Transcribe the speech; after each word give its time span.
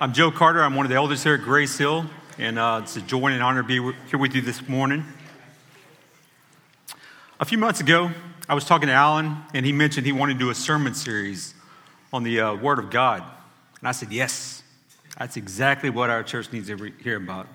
I'm 0.00 0.12
Joe 0.12 0.32
Carter. 0.32 0.60
I'm 0.60 0.74
one 0.74 0.84
of 0.84 0.90
the 0.90 0.96
elders 0.96 1.22
here 1.22 1.34
at 1.34 1.42
Grace 1.42 1.78
Hill, 1.78 2.04
and 2.36 2.58
uh, 2.58 2.80
it's 2.82 2.96
a 2.96 3.00
joy 3.00 3.28
and 3.28 3.40
honor 3.40 3.62
to 3.62 3.68
be 3.68 3.74
here 4.08 4.18
with 4.18 4.34
you 4.34 4.40
this 4.40 4.68
morning. 4.68 5.04
A 7.38 7.44
few 7.44 7.58
months 7.58 7.78
ago, 7.78 8.10
I 8.48 8.54
was 8.54 8.64
talking 8.64 8.88
to 8.88 8.92
Alan, 8.92 9.36
and 9.54 9.64
he 9.64 9.70
mentioned 9.70 10.04
he 10.04 10.10
wanted 10.10 10.32
to 10.32 10.40
do 10.40 10.50
a 10.50 10.54
sermon 10.54 10.94
series 10.94 11.54
on 12.12 12.24
the 12.24 12.40
uh, 12.40 12.54
Word 12.56 12.80
of 12.80 12.90
God. 12.90 13.22
And 13.78 13.86
I 13.86 13.92
said, 13.92 14.10
Yes, 14.10 14.64
that's 15.16 15.36
exactly 15.36 15.90
what 15.90 16.10
our 16.10 16.24
church 16.24 16.52
needs 16.52 16.66
to 16.66 16.74
re- 16.74 16.92
hear 17.00 17.16
about. 17.16 17.46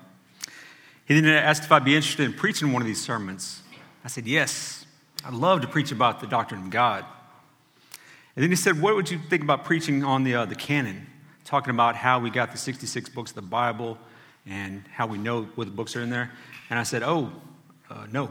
He 1.04 1.20
then 1.20 1.26
asked 1.26 1.64
if 1.64 1.72
I'd 1.72 1.84
be 1.84 1.94
interested 1.94 2.24
in 2.24 2.32
preaching 2.32 2.72
one 2.72 2.80
of 2.80 2.88
these 2.88 3.02
sermons. 3.02 3.62
I 4.02 4.08
said, 4.08 4.26
Yes, 4.26 4.86
I'd 5.26 5.34
love 5.34 5.60
to 5.60 5.68
preach 5.68 5.92
about 5.92 6.20
the 6.20 6.26
doctrine 6.26 6.62
of 6.62 6.70
God. 6.70 7.04
And 8.34 8.42
then 8.42 8.48
he 8.48 8.56
said, 8.56 8.80
What 8.80 8.94
would 8.94 9.10
you 9.10 9.18
think 9.18 9.42
about 9.42 9.66
preaching 9.66 10.02
on 10.04 10.24
the, 10.24 10.36
uh, 10.36 10.44
the 10.46 10.54
canon? 10.54 11.06
Talking 11.50 11.70
about 11.70 11.96
how 11.96 12.20
we 12.20 12.30
got 12.30 12.52
the 12.52 12.58
66 12.58 13.08
books 13.08 13.32
of 13.32 13.34
the 13.34 13.42
Bible 13.42 13.98
and 14.46 14.84
how 14.94 15.08
we 15.08 15.18
know 15.18 15.42
what 15.56 15.64
the 15.64 15.72
books 15.72 15.96
are 15.96 16.00
in 16.00 16.08
there. 16.08 16.30
And 16.70 16.78
I 16.78 16.84
said, 16.84 17.02
Oh, 17.02 17.32
uh, 17.90 18.06
no, 18.12 18.30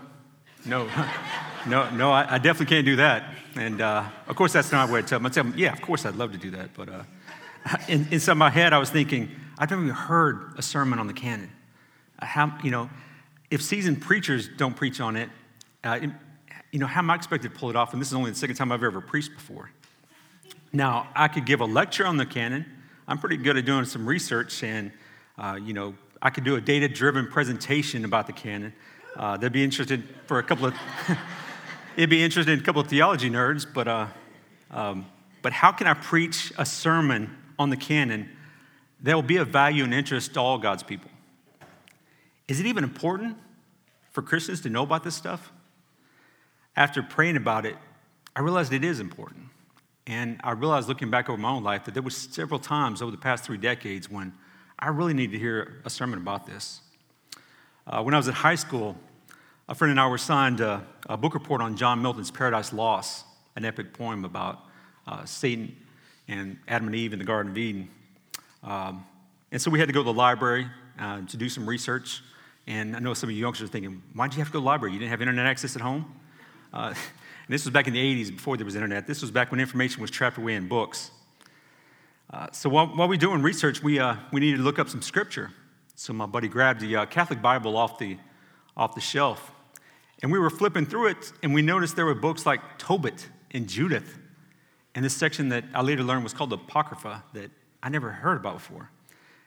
no, 0.66 0.90
no, 1.68 1.90
no, 1.90 2.14
I, 2.14 2.36
I, 2.36 2.38
definitely 2.38 2.74
can't 2.74 2.86
do 2.86 2.96
that. 2.96 3.36
And 3.58 3.82
uh, 3.82 4.06
of 4.26 4.38
course, 4.38 4.54
that's 4.54 4.72
not 4.72 4.90
what 4.90 5.04
I 5.04 5.06
tell 5.06 5.20
him. 5.20 5.26
I 5.26 5.30
tell 5.32 5.44
him, 5.44 5.54
Yeah, 5.58 5.74
of 5.74 5.82
course, 5.82 6.06
I'd 6.06 6.16
love 6.16 6.32
to 6.32 6.38
do 6.38 6.52
that. 6.52 6.74
But 6.74 6.88
uh, 6.88 7.04
in, 7.90 8.08
inside 8.10 8.36
my 8.36 8.50
head, 8.50 8.72
I 8.72 8.78
was 8.78 8.90
thinking, 8.90 9.30
I've 9.58 9.70
never 9.70 9.84
even 9.84 9.94
heard 9.94 10.54
a 10.58 10.62
sermon 10.62 10.98
on 10.98 11.08
the 11.08 11.14
canon. 11.14 11.52
Uh, 12.20 12.26
how, 12.26 12.58
you 12.64 12.72
know, 12.72 12.90
if 13.52 13.62
seasoned 13.62 14.02
preachers 14.02 14.48
don't 14.56 14.78
preach 14.78 15.02
on 15.02 15.18
it, 15.18 15.30
uh, 15.84 16.00
you 16.72 16.80
know, 16.80 16.88
how 16.88 17.02
am 17.02 17.10
I 17.10 17.16
expected 17.16 17.54
to 17.54 17.60
pull 17.60 17.70
it 17.70 17.76
off? 17.76 17.92
And 17.92 18.02
this 18.02 18.08
is 18.08 18.14
only 18.14 18.32
the 18.32 18.38
second 18.38 18.56
time 18.56 18.72
I've 18.72 18.82
ever 18.82 19.02
preached 19.02 19.34
before. 19.34 19.72
Now, 20.72 21.10
I 21.14 21.28
could 21.28 21.46
give 21.46 21.60
a 21.60 21.66
lecture 21.66 22.08
on 22.08 22.16
the 22.16 22.26
canon. 22.26 22.66
I'm 23.10 23.18
pretty 23.18 23.38
good 23.38 23.58
at 23.58 23.66
doing 23.66 23.86
some 23.86 24.06
research, 24.06 24.62
and, 24.62 24.92
uh, 25.36 25.58
you 25.60 25.74
know, 25.74 25.96
I 26.22 26.30
could 26.30 26.44
do 26.44 26.58
a 26.58 26.62
data 26.62 26.88
driven 26.88 27.26
presentation 27.26 28.06
about 28.06 28.28
the 28.28 28.34
canon. 28.34 28.72
Uh, 29.16 29.36
that'd 29.36 29.52
be 29.52 29.64
interested 29.64 30.04
for 30.28 30.38
a 30.38 30.44
couple 30.44 30.68
of, 30.68 30.76
it'd 31.98 32.12
be 32.12 32.24
interesting 32.24 32.54
in 32.54 32.60
a 32.60 32.64
couple 32.64 32.82
of 32.82 32.88
theology 32.88 33.28
nerds, 33.28 33.66
but, 33.74 33.88
uh, 33.88 34.06
um, 34.70 35.08
but 35.42 35.54
how 35.54 35.72
can 35.72 35.88
I 35.88 35.96
preach 35.96 36.54
a 36.60 36.68
sermon 36.68 37.36
on 37.58 37.72
the 37.72 37.78
canon 37.78 38.30
that 39.02 39.16
will 39.16 39.24
be 39.24 39.38
of 39.38 39.48
value 39.48 39.86
and 39.86 39.92
interest 39.92 40.36
to 40.36 40.40
all 40.40 40.60
God's 40.60 40.84
people? 40.84 41.10
Is 42.48 42.60
it 42.60 42.68
even 42.68 42.84
important 42.84 43.38
for 44.12 44.22
Christians 44.22 44.62
to 44.62 44.70
know 44.70 44.84
about 44.84 45.04
this 45.04 45.16
stuff? 45.16 45.52
After 46.76 47.02
praying 47.02 47.38
about 47.38 47.66
it, 47.66 47.76
I 48.36 48.42
realized 48.42 48.72
it 48.72 48.84
is 48.84 49.00
important. 49.00 49.46
And 50.10 50.42
I 50.44 50.54
realized 50.54 50.88
looking 50.88 51.12
back 51.12 51.30
over 51.30 51.38
my 51.38 51.52
own 51.52 51.64
life 51.64 51.86
that 51.86 51.94
there 51.94 52.02
were 52.02 52.10
several 52.10 52.60
times 52.60 53.04
over 53.04 53.12
the 53.12 53.18
past 53.18 53.44
three 53.44 53.60
decades 53.60 54.10
when 54.10 54.34
I 54.80 54.88
really 54.88 55.14
needed 55.14 55.34
to 55.34 55.40
hear 55.40 55.84
a 55.86 55.90
sermon 55.92 56.18
about 56.18 56.48
this. 56.48 56.82
Uh, 57.86 58.02
when 58.02 58.16
I 58.16 58.18
was 58.18 58.28
at 58.28 58.34
high 58.34 58.56
school, 58.56 58.98
a 59.68 59.76
friend 59.76 59.92
and 59.92 60.00
I 60.00 60.08
were 60.08 60.16
assigned 60.16 60.62
a, 60.62 60.84
a, 61.08 61.16
book 61.16 61.36
report 61.36 61.62
on 61.62 61.78
John 61.78 62.02
Milton's 62.02 62.32
Paradise 62.32 62.74
Lost, 62.74 63.24
an 63.56 63.66
epic 63.66 63.94
poem 63.94 64.26
about 64.26 64.62
uh, 65.06 65.26
Satan 65.26 65.76
and 66.28 66.58
Adam 66.68 66.88
and 66.88 66.96
Eve 66.96 67.14
in 67.14 67.20
the 67.20 67.26
Garden 67.26 67.52
of 67.52 67.58
Eden. 67.60 67.88
Um, 68.64 69.06
and 69.52 69.62
so 69.62 69.70
we 69.70 69.78
had 69.78 69.90
to 69.90 69.94
go 69.94 70.00
to 70.00 70.06
the 70.06 70.12
library 70.12 70.66
uh, 70.98 71.22
to 71.22 71.38
do 71.38 71.50
some 71.50 71.70
research. 71.70 72.24
And 72.66 72.96
I 72.96 73.00
know 73.00 73.14
some 73.14 73.30
of 73.30 73.36
you 73.36 73.42
youngsters 73.42 73.70
are 73.70 73.72
thinking, 73.72 74.02
why 74.16 74.28
did 74.28 74.38
you 74.38 74.40
have 74.40 74.48
to 74.48 74.54
go 74.54 74.58
to 74.58 74.64
the 74.64 74.66
library? 74.66 74.94
You 74.94 75.00
didn't 75.00 75.12
have 75.12 75.22
internet 75.22 75.46
access 75.46 75.76
at 75.76 75.84
home? 75.84 76.20
And 77.50 77.56
this 77.56 77.66
was 77.66 77.74
back 77.74 77.88
in 77.88 77.94
the 77.94 78.24
80s 78.24 78.30
before 78.30 78.58
there 78.58 78.66
was 78.66 78.76
internet. 78.76 79.08
This 79.08 79.24
was 79.24 79.32
back 79.32 79.50
when 79.50 79.60
information 79.60 80.04
was 80.04 80.12
trapped 80.12 80.38
away 80.38 80.54
in 80.54 80.68
books. 80.68 81.10
Uh, 82.32 82.46
so 82.52 82.70
while, 82.70 82.86
while 82.86 83.08
we 83.08 83.16
were 83.16 83.20
doing 83.20 83.42
research, 83.42 83.82
we, 83.82 83.98
uh, 83.98 84.18
we 84.32 84.40
needed 84.40 84.58
to 84.58 84.64
look 84.64 84.78
up 84.78 84.88
some 84.88 85.02
scripture. 85.02 85.50
So 85.96 86.14
my 86.14 86.28
buddy 86.28 86.48
grabbed 86.48 86.80
the 86.80 86.96
uh, 86.96 87.06
Catholic 87.08 87.42
Bible 87.42 87.76
off 87.76 87.98
the, 87.98 88.20
off 88.78 88.94
the 88.94 89.02
shelf. 89.02 89.52
And 90.22 90.32
we 90.32 90.38
were 90.38 90.52
flipping 90.52 90.86
through 90.86 91.08
it, 91.08 91.34
and 91.42 91.52
we 91.52 91.64
noticed 91.64 91.96
there 91.96 92.06
were 92.06 92.14
books 92.14 92.46
like 92.46 92.78
Tobit 92.78 93.28
and 93.50 93.68
Judith. 93.68 94.20
And 94.94 95.04
this 95.04 95.18
section 95.18 95.50
that 95.50 95.64
I 95.74 95.82
later 95.82 96.04
learned 96.04 96.24
was 96.24 96.34
called 96.34 96.52
the 96.52 96.58
Apocrypha 96.58 97.24
that 97.34 97.50
I 97.82 97.90
never 97.90 98.12
heard 98.12 98.38
about 98.38 98.54
before. 98.58 98.92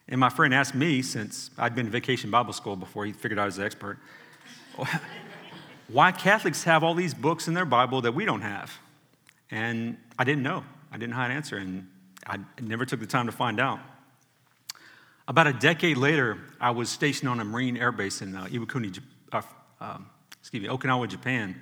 And 0.09 0.19
my 0.19 0.29
friend 0.29 0.53
asked 0.53 0.75
me, 0.75 1.03
since 1.03 1.51
I'd 1.57 1.77
been 1.77 1.87
to 1.87 1.93
vacation 1.93 2.33
Bible 2.33 2.53
school 2.53 2.75
before, 2.75 3.07
he 3.07 3.13
figured 3.13 3.39
out 3.39 3.43
I 3.43 3.47
was 3.47 3.59
an 3.59 3.65
expert, 3.65 4.01
why 5.93 6.11
Catholics 6.11 6.65
have 6.65 6.83
all 6.83 6.95
these 6.95 7.13
books 7.13 7.49
in 7.49 7.55
their 7.55 7.67
Bible 7.67 8.01
that 8.03 8.13
we 8.13 8.25
don't 8.25 8.41
have. 8.41 8.73
And 9.51 9.99
I 10.19 10.25
didn't 10.25 10.43
know. 10.43 10.65
I 10.91 10.97
didn't 10.97 11.11
know 11.11 11.17
how 11.17 11.29
to 11.29 11.35
answer, 11.35 11.57
and 11.59 11.87
I 12.27 12.39
never 12.61 12.87
took 12.87 13.01
the 13.01 13.07
time 13.07 13.27
to 13.27 13.33
find 13.33 13.61
out. 13.61 13.81
About 15.29 15.47
a 15.47 15.53
decade 15.53 15.99
later, 15.99 16.39
I 16.61 16.71
was 16.71 16.89
stationed 16.89 17.29
on 17.29 17.41
a 17.41 17.45
Marine 17.45 17.77
Air 17.77 17.93
Base 17.93 18.23
in 18.23 18.35
uh, 18.35 18.45
Iwakuni, 18.47 18.99
uh, 19.33 19.43
uh, 19.81 19.99
excuse 20.41 20.63
me, 20.63 20.69
Okinawa, 20.69 21.09
Japan. 21.09 21.55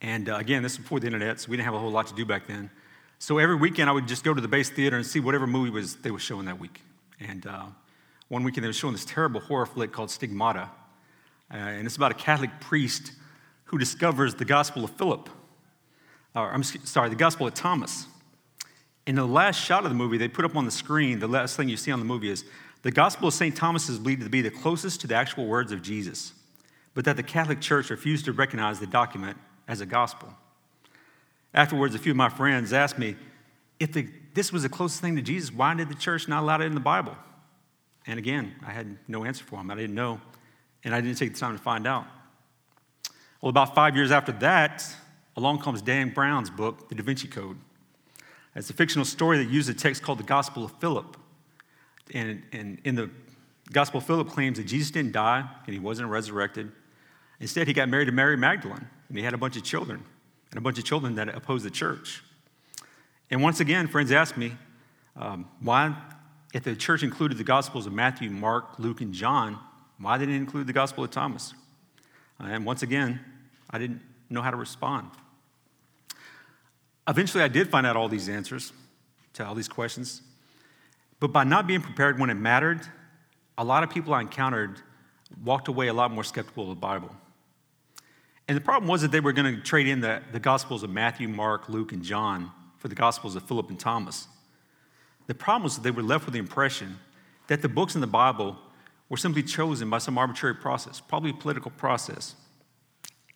And 0.00 0.28
uh, 0.28 0.36
again, 0.36 0.62
this 0.62 0.76
was 0.76 0.84
before 0.84 1.00
the 1.00 1.06
internet, 1.06 1.40
so 1.40 1.50
we 1.50 1.56
didn't 1.56 1.66
have 1.66 1.74
a 1.74 1.78
whole 1.78 1.90
lot 1.90 2.06
to 2.08 2.14
do 2.14 2.24
back 2.24 2.46
then. 2.46 2.70
So 3.18 3.38
every 3.38 3.54
weekend, 3.54 3.88
I 3.88 3.92
would 3.92 4.08
just 4.08 4.24
go 4.24 4.34
to 4.34 4.40
the 4.40 4.48
base 4.48 4.68
theater 4.68 4.96
and 4.96 5.06
see 5.06 5.20
whatever 5.20 5.46
movie 5.46 5.70
was 5.70 5.96
they 5.96 6.10
were 6.10 6.18
showing 6.18 6.46
that 6.46 6.58
week. 6.58 6.80
And 7.20 7.46
uh, 7.46 7.66
one 8.28 8.42
weekend, 8.42 8.64
they 8.64 8.68
were 8.68 8.74
showing 8.74 8.94
this 8.94 9.04
terrible 9.04 9.40
horror 9.40 9.66
flick 9.66 9.92
called 9.92 10.10
Stigmata. 10.10 10.70
Uh, 11.52 11.56
and 11.56 11.86
it's 11.86 11.96
about 11.96 12.10
a 12.10 12.16
Catholic 12.16 12.50
priest 12.60 13.12
who 13.72 13.78
discovers 13.78 14.34
the 14.34 14.44
Gospel 14.44 14.84
of 14.84 14.90
Philip, 14.90 15.30
or 16.36 16.52
I'm 16.52 16.62
sorry, 16.62 17.08
the 17.08 17.16
Gospel 17.16 17.46
of 17.46 17.54
Thomas. 17.54 18.06
In 19.06 19.14
the 19.14 19.26
last 19.26 19.58
shot 19.58 19.84
of 19.84 19.90
the 19.90 19.96
movie, 19.96 20.18
they 20.18 20.28
put 20.28 20.44
up 20.44 20.54
on 20.54 20.66
the 20.66 20.70
screen, 20.70 21.18
the 21.18 21.26
last 21.26 21.56
thing 21.56 21.70
you 21.70 21.78
see 21.78 21.90
on 21.90 21.98
the 21.98 22.04
movie 22.04 22.28
is 22.28 22.44
the 22.82 22.90
Gospel 22.90 23.28
of 23.28 23.34
St. 23.34 23.56
Thomas 23.56 23.88
is 23.88 23.98
believed 23.98 24.22
to 24.22 24.28
be 24.28 24.42
the 24.42 24.50
closest 24.50 25.00
to 25.00 25.06
the 25.06 25.14
actual 25.14 25.46
words 25.46 25.72
of 25.72 25.80
Jesus, 25.80 26.34
but 26.92 27.06
that 27.06 27.16
the 27.16 27.22
Catholic 27.22 27.62
Church 27.62 27.88
refused 27.88 28.26
to 28.26 28.32
recognize 28.32 28.78
the 28.78 28.86
document 28.86 29.38
as 29.66 29.80
a 29.80 29.86
gospel. 29.86 30.28
Afterwards, 31.54 31.94
a 31.94 31.98
few 31.98 32.12
of 32.12 32.16
my 32.16 32.28
friends 32.28 32.74
asked 32.74 32.98
me, 32.98 33.16
if 33.80 33.92
the, 33.94 34.06
this 34.34 34.52
was 34.52 34.64
the 34.64 34.68
closest 34.68 35.00
thing 35.00 35.16
to 35.16 35.22
Jesus, 35.22 35.50
why 35.50 35.72
did 35.74 35.88
the 35.88 35.94
church 35.94 36.28
not 36.28 36.42
allow 36.42 36.56
it 36.56 36.66
in 36.66 36.74
the 36.74 36.80
Bible? 36.80 37.16
And 38.06 38.18
again, 38.18 38.54
I 38.66 38.72
had 38.72 38.98
no 39.08 39.24
answer 39.24 39.44
for 39.44 39.56
them. 39.56 39.70
I 39.70 39.76
didn't 39.76 39.94
know, 39.94 40.20
and 40.84 40.94
I 40.94 41.00
didn't 41.00 41.16
take 41.16 41.32
the 41.32 41.40
time 41.40 41.56
to 41.56 41.62
find 41.62 41.86
out. 41.86 42.04
Well, 43.42 43.50
about 43.50 43.74
five 43.74 43.96
years 43.96 44.12
after 44.12 44.30
that, 44.32 44.86
along 45.36 45.62
comes 45.62 45.82
Dan 45.82 46.10
Brown's 46.10 46.48
book, 46.48 46.88
The 46.88 46.94
Da 46.94 47.02
Vinci 47.02 47.26
Code. 47.26 47.58
It's 48.54 48.70
a 48.70 48.72
fictional 48.72 49.04
story 49.04 49.38
that 49.38 49.50
uses 49.50 49.74
a 49.74 49.78
text 49.78 50.00
called 50.00 50.20
the 50.20 50.24
Gospel 50.24 50.64
of 50.64 50.70
Philip. 50.78 51.16
And, 52.14 52.44
and 52.52 52.80
in 52.84 52.94
the 52.94 53.10
Gospel 53.72 53.98
of 53.98 54.06
Philip 54.06 54.28
claims 54.28 54.58
that 54.58 54.68
Jesus 54.68 54.92
didn't 54.92 55.10
die 55.10 55.44
and 55.66 55.74
he 55.74 55.80
wasn't 55.80 56.08
resurrected. 56.08 56.70
Instead, 57.40 57.66
he 57.66 57.72
got 57.72 57.88
married 57.88 58.04
to 58.04 58.12
Mary 58.12 58.36
Magdalene 58.36 58.86
and 59.08 59.18
he 59.18 59.24
had 59.24 59.34
a 59.34 59.38
bunch 59.38 59.56
of 59.56 59.64
children 59.64 60.04
and 60.50 60.58
a 60.58 60.60
bunch 60.60 60.78
of 60.78 60.84
children 60.84 61.16
that 61.16 61.28
opposed 61.28 61.64
the 61.64 61.70
church. 61.70 62.22
And 63.28 63.42
once 63.42 63.58
again, 63.58 63.88
friends 63.88 64.12
ask 64.12 64.36
me, 64.36 64.52
um, 65.16 65.48
why, 65.58 65.96
if 66.54 66.62
the 66.62 66.76
church 66.76 67.02
included 67.02 67.38
the 67.38 67.44
Gospels 67.44 67.88
of 67.88 67.92
Matthew, 67.92 68.30
Mark, 68.30 68.78
Luke, 68.78 69.00
and 69.00 69.12
John, 69.12 69.58
why 69.98 70.16
didn't 70.16 70.34
it 70.34 70.38
include 70.38 70.68
the 70.68 70.72
Gospel 70.72 71.02
of 71.02 71.10
Thomas? 71.10 71.54
And 72.38 72.64
once 72.64 72.82
again, 72.82 73.20
I 73.72 73.78
didn't 73.78 74.00
know 74.28 74.42
how 74.42 74.50
to 74.50 74.56
respond. 74.56 75.10
Eventually, 77.08 77.42
I 77.42 77.48
did 77.48 77.68
find 77.68 77.86
out 77.86 77.96
all 77.96 78.08
these 78.08 78.28
answers 78.28 78.72
to 79.34 79.46
all 79.46 79.54
these 79.54 79.68
questions. 79.68 80.22
But 81.20 81.32
by 81.32 81.44
not 81.44 81.66
being 81.66 81.80
prepared 81.80 82.18
when 82.18 82.30
it 82.30 82.34
mattered, 82.34 82.82
a 83.56 83.64
lot 83.64 83.82
of 83.82 83.90
people 83.90 84.14
I 84.14 84.20
encountered 84.20 84.80
walked 85.44 85.68
away 85.68 85.88
a 85.88 85.94
lot 85.94 86.10
more 86.10 86.24
skeptical 86.24 86.64
of 86.64 86.68
the 86.70 86.74
Bible. 86.80 87.14
And 88.48 88.56
the 88.56 88.60
problem 88.60 88.88
was 88.88 89.02
that 89.02 89.12
they 89.12 89.20
were 89.20 89.32
going 89.32 89.54
to 89.54 89.62
trade 89.62 89.86
in 89.86 90.00
the, 90.00 90.22
the 90.32 90.40
Gospels 90.40 90.82
of 90.82 90.90
Matthew, 90.90 91.28
Mark, 91.28 91.68
Luke, 91.68 91.92
and 91.92 92.02
John 92.02 92.50
for 92.78 92.88
the 92.88 92.94
Gospels 92.94 93.36
of 93.36 93.44
Philip 93.44 93.70
and 93.70 93.78
Thomas. 93.78 94.26
The 95.28 95.34
problem 95.34 95.62
was 95.62 95.76
that 95.76 95.82
they 95.82 95.90
were 95.90 96.02
left 96.02 96.26
with 96.26 96.34
the 96.34 96.40
impression 96.40 96.98
that 97.46 97.62
the 97.62 97.68
books 97.68 97.94
in 97.94 98.00
the 98.00 98.06
Bible 98.06 98.56
were 99.08 99.16
simply 99.16 99.42
chosen 99.42 99.88
by 99.88 99.98
some 99.98 100.18
arbitrary 100.18 100.54
process, 100.54 101.00
probably 101.00 101.30
a 101.30 101.34
political 101.34 101.70
process. 101.70 102.34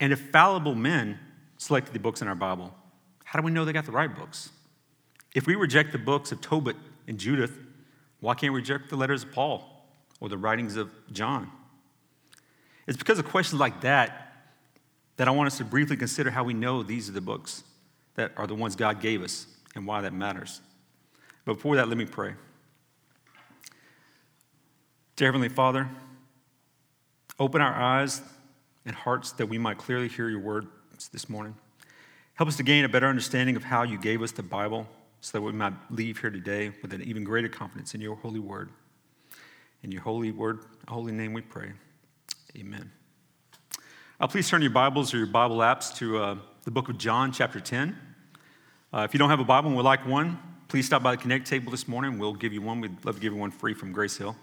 And 0.01 0.13
if 0.13 0.21
fallible 0.31 0.75
men 0.75 1.19
selected 1.59 1.95
the 1.95 1.99
books 1.99 2.23
in 2.23 2.29
our 2.29 2.35
Bible, 2.35 2.75
how 3.25 3.39
do 3.39 3.45
we 3.45 3.51
know 3.51 3.65
they 3.65 3.73
got 3.73 3.87
the 3.87 3.93
right 3.93 4.15
books? 4.15 4.51
If 5.35 5.47
we 5.47 5.55
reject 5.55 5.93
the 5.93 5.99
books 5.99 6.33
of 6.33 6.41
Tobit 6.41 6.77
and 7.07 7.19
Judith, 7.19 7.59
why 8.21 8.35
can't 8.35 8.53
we 8.53 8.61
reject 8.61 8.89
the 8.89 8.97
letters 8.97 9.23
of 9.23 9.33
Paul 9.33 9.87
or 10.21 10.29
the 10.29 10.39
writings 10.39 10.77
of 10.77 10.91
John? 11.13 11.51
It's 12.87 12.97
because 12.97 13.19
of 13.19 13.27
questions 13.27 13.61
like 13.61 13.81
that 13.83 14.23
that 15.17 15.29
I 15.29 15.31
want 15.31 15.47
us 15.47 15.59
to 15.59 15.65
briefly 15.65 15.97
consider 15.97 16.31
how 16.31 16.45
we 16.45 16.55
know 16.55 16.83
these 16.83 17.09
are 17.09 17.13
the 17.13 17.21
books 17.21 17.65
that 18.15 18.33
are 18.37 18.47
the 18.47 18.55
ones 18.55 18.77
God 18.77 19.01
gave 19.01 19.23
us 19.23 19.47
and 19.75 19.87
why 19.87 20.01
that 20.03 20.13
matters. 20.13 20.61
But 21.45 21.55
before 21.55 21.77
that, 21.77 21.89
let 21.89 21.97
me 21.97 22.07
pray. 22.07 22.35
Dear 25.17 25.29
Heavenly 25.29 25.49
Father, 25.49 25.89
open 27.39 27.61
our 27.61 27.73
eyes 27.73 28.21
and 28.87 28.95
hearts 28.95 29.33
that 29.33 29.47
we 29.47 29.59
might 29.59 29.77
clearly 29.77 30.09
hear 30.09 30.29
your 30.29 30.41
words 30.41 30.69
this 31.13 31.29
morning. 31.29 31.55
Help 32.35 32.49
us 32.49 32.57
to 32.57 32.63
gain 32.63 32.85
a 32.85 32.89
better 32.89 33.07
understanding 33.07 33.57
of 33.57 33.65
how 33.65 33.83
you 33.83 33.99
gave 33.99 34.23
us 34.23 34.31
the 34.31 34.43
Bible 34.43 34.87
so 35.21 35.37
that 35.37 35.43
we 35.43 35.53
might 35.53 35.73
leave 35.91 36.19
here 36.19 36.31
today 36.31 36.71
with 36.81 36.93
an 36.93 37.03
even 37.03 37.25
greater 37.25 37.49
confidence 37.49 37.95
in 37.95 38.01
your 38.01 38.15
holy 38.17 38.39
word. 38.39 38.71
In 39.83 39.91
your 39.91 40.03
holy 40.03 40.31
word, 40.31 40.61
holy 40.89 41.13
name 41.13 41.33
we 41.33 41.41
pray. 41.43 41.73
Amen. 42.57 42.91
Uh, 44.21 44.27
please 44.27 44.49
turn 44.49 44.63
your 44.63 44.71
Bibles 44.71 45.13
or 45.13 45.19
your 45.19 45.27
Bible 45.27 45.59
apps 45.59 45.95
to 45.97 46.19
uh, 46.19 46.37
the 46.65 46.71
book 46.71 46.89
of 46.89 46.97
John, 46.97 47.33
chapter 47.33 47.61
10. 47.61 47.97
Uh, 48.93 49.01
if 49.01 49.13
you 49.13 49.19
don't 49.19 49.31
have 49.31 49.41
a 49.41 49.45
Bible 49.45 49.69
and 49.69 49.77
would 49.77 49.85
like 49.85 50.07
one, 50.07 50.39
please 50.69 50.87
stop 50.87 51.03
by 51.03 51.17
the 51.17 51.21
Connect 51.21 51.47
table 51.47 51.71
this 51.71 51.89
morning. 51.89 52.19
We'll 52.19 52.35
give 52.35 52.53
you 52.53 52.63
one. 52.63 52.81
We'd 52.81 53.05
love 53.05 53.17
to 53.17 53.21
give 53.21 53.33
you 53.33 53.39
one 53.39 53.51
free 53.51 53.75
from 53.75 53.93
Grace 53.93 54.17
Hill. 54.17 54.37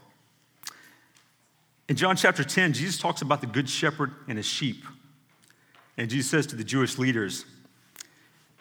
In 1.90 1.98
John 1.98 2.16
chapter 2.16 2.44
10, 2.44 2.74
Jesus 2.74 2.98
talks 2.98 3.22
about 3.22 3.42
the 3.42 3.48
good 3.48 3.70
shepherd 3.70 4.12
and 4.28 4.38
his 4.38 4.46
sheep. 4.46 4.86
And 5.98 6.10
Jesus 6.10 6.32
says 6.32 6.48
to 6.48 6.56
the 6.56 6.64
Jewish 6.64 6.98
leaders, 6.98 7.46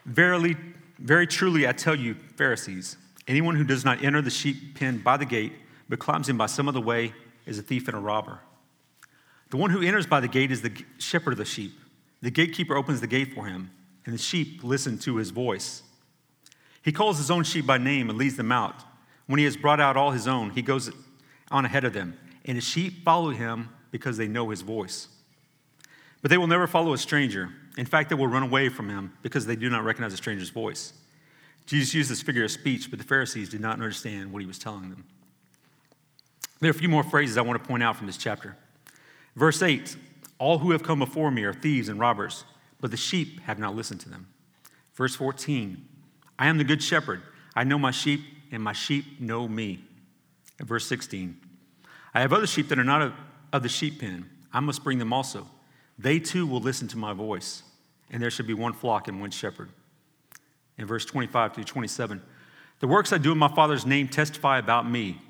Verily, 0.04 0.56
very 0.98 1.26
truly, 1.26 1.66
I 1.66 1.72
tell 1.72 1.94
you, 1.94 2.14
Pharisees, 2.36 2.96
anyone 3.28 3.54
who 3.54 3.64
does 3.64 3.84
not 3.84 4.02
enter 4.02 4.20
the 4.20 4.30
sheep 4.30 4.74
pen 4.74 4.98
by 4.98 5.16
the 5.16 5.24
gate, 5.24 5.52
but 5.88 6.00
climbs 6.00 6.28
in 6.28 6.36
by 6.36 6.46
some 6.46 6.68
other 6.68 6.80
way, 6.80 7.14
is 7.46 7.58
a 7.58 7.62
thief 7.62 7.86
and 7.86 7.96
a 7.96 8.00
robber. 8.00 8.40
The 9.50 9.56
one 9.56 9.70
who 9.70 9.82
enters 9.82 10.06
by 10.06 10.20
the 10.20 10.28
gate 10.28 10.50
is 10.50 10.62
the 10.62 10.72
shepherd 10.98 11.32
of 11.32 11.38
the 11.38 11.44
sheep. 11.44 11.78
The 12.22 12.30
gatekeeper 12.30 12.76
opens 12.76 13.00
the 13.00 13.06
gate 13.06 13.34
for 13.34 13.46
him, 13.46 13.70
and 14.04 14.14
the 14.14 14.18
sheep 14.18 14.64
listen 14.64 14.98
to 15.00 15.16
his 15.16 15.30
voice. 15.30 15.82
He 16.82 16.90
calls 16.90 17.18
his 17.18 17.30
own 17.30 17.44
sheep 17.44 17.66
by 17.66 17.78
name 17.78 18.10
and 18.10 18.18
leads 18.18 18.36
them 18.36 18.50
out. 18.50 18.82
When 19.26 19.38
he 19.38 19.44
has 19.44 19.56
brought 19.56 19.80
out 19.80 19.96
all 19.96 20.10
his 20.10 20.26
own, 20.26 20.50
he 20.50 20.62
goes 20.62 20.90
on 21.50 21.64
ahead 21.64 21.84
of 21.84 21.92
them, 21.92 22.18
and 22.44 22.56
his 22.56 22.64
sheep 22.64 23.04
follow 23.04 23.30
him 23.30 23.70
because 23.90 24.16
they 24.16 24.28
know 24.28 24.50
his 24.50 24.62
voice. 24.62 25.08
But 26.22 26.30
they 26.30 26.38
will 26.38 26.46
never 26.46 26.66
follow 26.66 26.92
a 26.92 26.98
stranger. 26.98 27.50
In 27.76 27.86
fact, 27.86 28.08
they 28.08 28.14
will 28.14 28.26
run 28.26 28.42
away 28.42 28.68
from 28.68 28.88
him 28.88 29.12
because 29.22 29.46
they 29.46 29.56
do 29.56 29.68
not 29.68 29.84
recognize 29.84 30.12
a 30.12 30.16
stranger's 30.16 30.50
voice. 30.50 30.92
Jesus 31.66 31.94
used 31.94 32.10
this 32.10 32.22
figure 32.22 32.44
of 32.44 32.50
speech, 32.50 32.90
but 32.90 32.98
the 32.98 33.04
Pharisees 33.04 33.48
did 33.48 33.60
not 33.60 33.74
understand 33.74 34.32
what 34.32 34.40
he 34.40 34.46
was 34.46 34.58
telling 34.58 34.90
them. 34.90 35.04
There 36.60 36.68
are 36.68 36.72
a 36.72 36.74
few 36.74 36.88
more 36.88 37.02
phrases 37.02 37.36
I 37.36 37.42
want 37.42 37.62
to 37.62 37.68
point 37.68 37.82
out 37.82 37.96
from 37.96 38.06
this 38.06 38.16
chapter. 38.16 38.56
Verse 39.34 39.62
8 39.62 39.96
All 40.38 40.58
who 40.58 40.70
have 40.72 40.82
come 40.82 41.00
before 41.00 41.30
me 41.30 41.44
are 41.44 41.52
thieves 41.52 41.88
and 41.88 41.98
robbers, 41.98 42.44
but 42.80 42.90
the 42.90 42.96
sheep 42.96 43.40
have 43.42 43.58
not 43.58 43.74
listened 43.74 44.00
to 44.00 44.08
them. 44.08 44.28
Verse 44.94 45.14
14 45.14 45.84
I 46.38 46.46
am 46.46 46.58
the 46.58 46.64
good 46.64 46.82
shepherd. 46.82 47.22
I 47.54 47.64
know 47.64 47.78
my 47.78 47.90
sheep, 47.90 48.20
and 48.50 48.62
my 48.62 48.72
sheep 48.72 49.20
know 49.20 49.46
me. 49.48 49.84
And 50.58 50.68
verse 50.68 50.86
16 50.86 51.36
I 52.14 52.20
have 52.20 52.32
other 52.32 52.46
sheep 52.46 52.68
that 52.68 52.78
are 52.78 52.84
not 52.84 53.12
of 53.52 53.62
the 53.62 53.68
sheep 53.68 54.00
pen. 54.00 54.28
I 54.52 54.60
must 54.60 54.84
bring 54.84 54.98
them 54.98 55.12
also. 55.12 55.46
They 55.98 56.18
too 56.18 56.46
will 56.46 56.60
listen 56.60 56.88
to 56.88 56.98
my 56.98 57.12
voice, 57.12 57.62
and 58.10 58.22
there 58.22 58.30
should 58.30 58.46
be 58.46 58.54
one 58.54 58.72
flock 58.72 59.08
and 59.08 59.20
one 59.20 59.30
shepherd. 59.30 59.70
In 60.78 60.86
verse 60.86 61.04
25 61.04 61.54
through 61.54 61.64
27, 61.64 62.20
the 62.80 62.86
works 62.86 63.12
I 63.12 63.18
do 63.18 63.32
in 63.32 63.38
my 63.38 63.54
Father's 63.54 63.86
name 63.86 64.08
testify 64.08 64.58
about 64.58 64.90
me, 64.90 65.20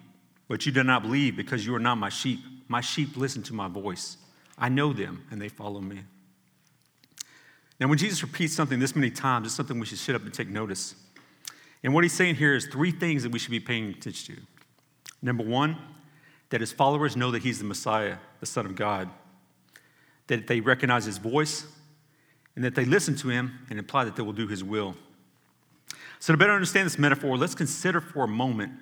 but 0.49 0.65
you 0.65 0.73
do 0.73 0.83
not 0.83 1.03
believe 1.03 1.37
because 1.37 1.67
you 1.67 1.75
are 1.75 1.81
not 1.81 1.99
my 1.99 2.09
sheep. 2.09 2.41
My 2.69 2.81
sheep 2.81 3.17
listen 3.17 3.43
to 3.45 3.55
my 3.55 3.69
voice. 3.69 4.17
I 4.59 4.69
know 4.69 4.93
them, 4.93 5.25
and 5.31 5.41
they 5.41 5.49
follow 5.49 5.81
me. 5.81 6.01
Now, 7.79 7.89
when 7.89 7.99
Jesus 7.99 8.23
repeats 8.23 8.55
something 8.55 8.79
this 8.79 8.95
many 8.95 9.11
times, 9.11 9.47
it's 9.47 9.57
something 9.57 9.79
we 9.79 9.87
should 9.87 9.99
sit 9.99 10.15
up 10.15 10.23
and 10.23 10.33
take 10.33 10.49
notice. 10.49 10.95
And 11.83 11.93
what 11.93 12.05
he's 12.05 12.13
saying 12.13 12.37
here 12.37 12.55
is 12.55 12.67
three 12.67 12.93
things 12.93 13.25
that 13.25 13.33
we 13.33 13.39
should 13.39 13.51
be 13.51 13.61
paying 13.61 13.91
attention 13.91 14.37
to. 14.37 14.43
Number 15.21 15.43
one, 15.43 15.77
that 16.53 16.61
his 16.61 16.71
followers 16.71 17.17
know 17.17 17.31
that 17.31 17.43
he's 17.43 17.59
the 17.59 17.65
Messiah, 17.65 18.17
the 18.41 18.47
Son 18.47 18.67
of 18.67 18.77
God 18.77 19.11
that 20.27 20.47
they 20.47 20.61
recognize 20.61 21.05
his 21.05 21.19
voice, 21.19 21.67
and 22.55 22.65
that 22.65 22.75
they 22.75 22.85
listen 22.85 23.17
to 23.17 23.29
him 23.29 23.59
and 23.71 23.79
imply 23.79 24.05
that 24.05 24.17
they 24.17 24.23
will 24.23 24.33
do 24.33 24.47
his 24.47 24.63
will. 24.63 24.95
So, 26.19 26.33
to 26.33 26.37
better 26.37 26.53
understand 26.53 26.87
this 26.87 26.99
metaphor, 26.99 27.37
let's 27.37 27.55
consider 27.55 28.01
for 28.01 28.25
a 28.25 28.29
moment 28.29 28.73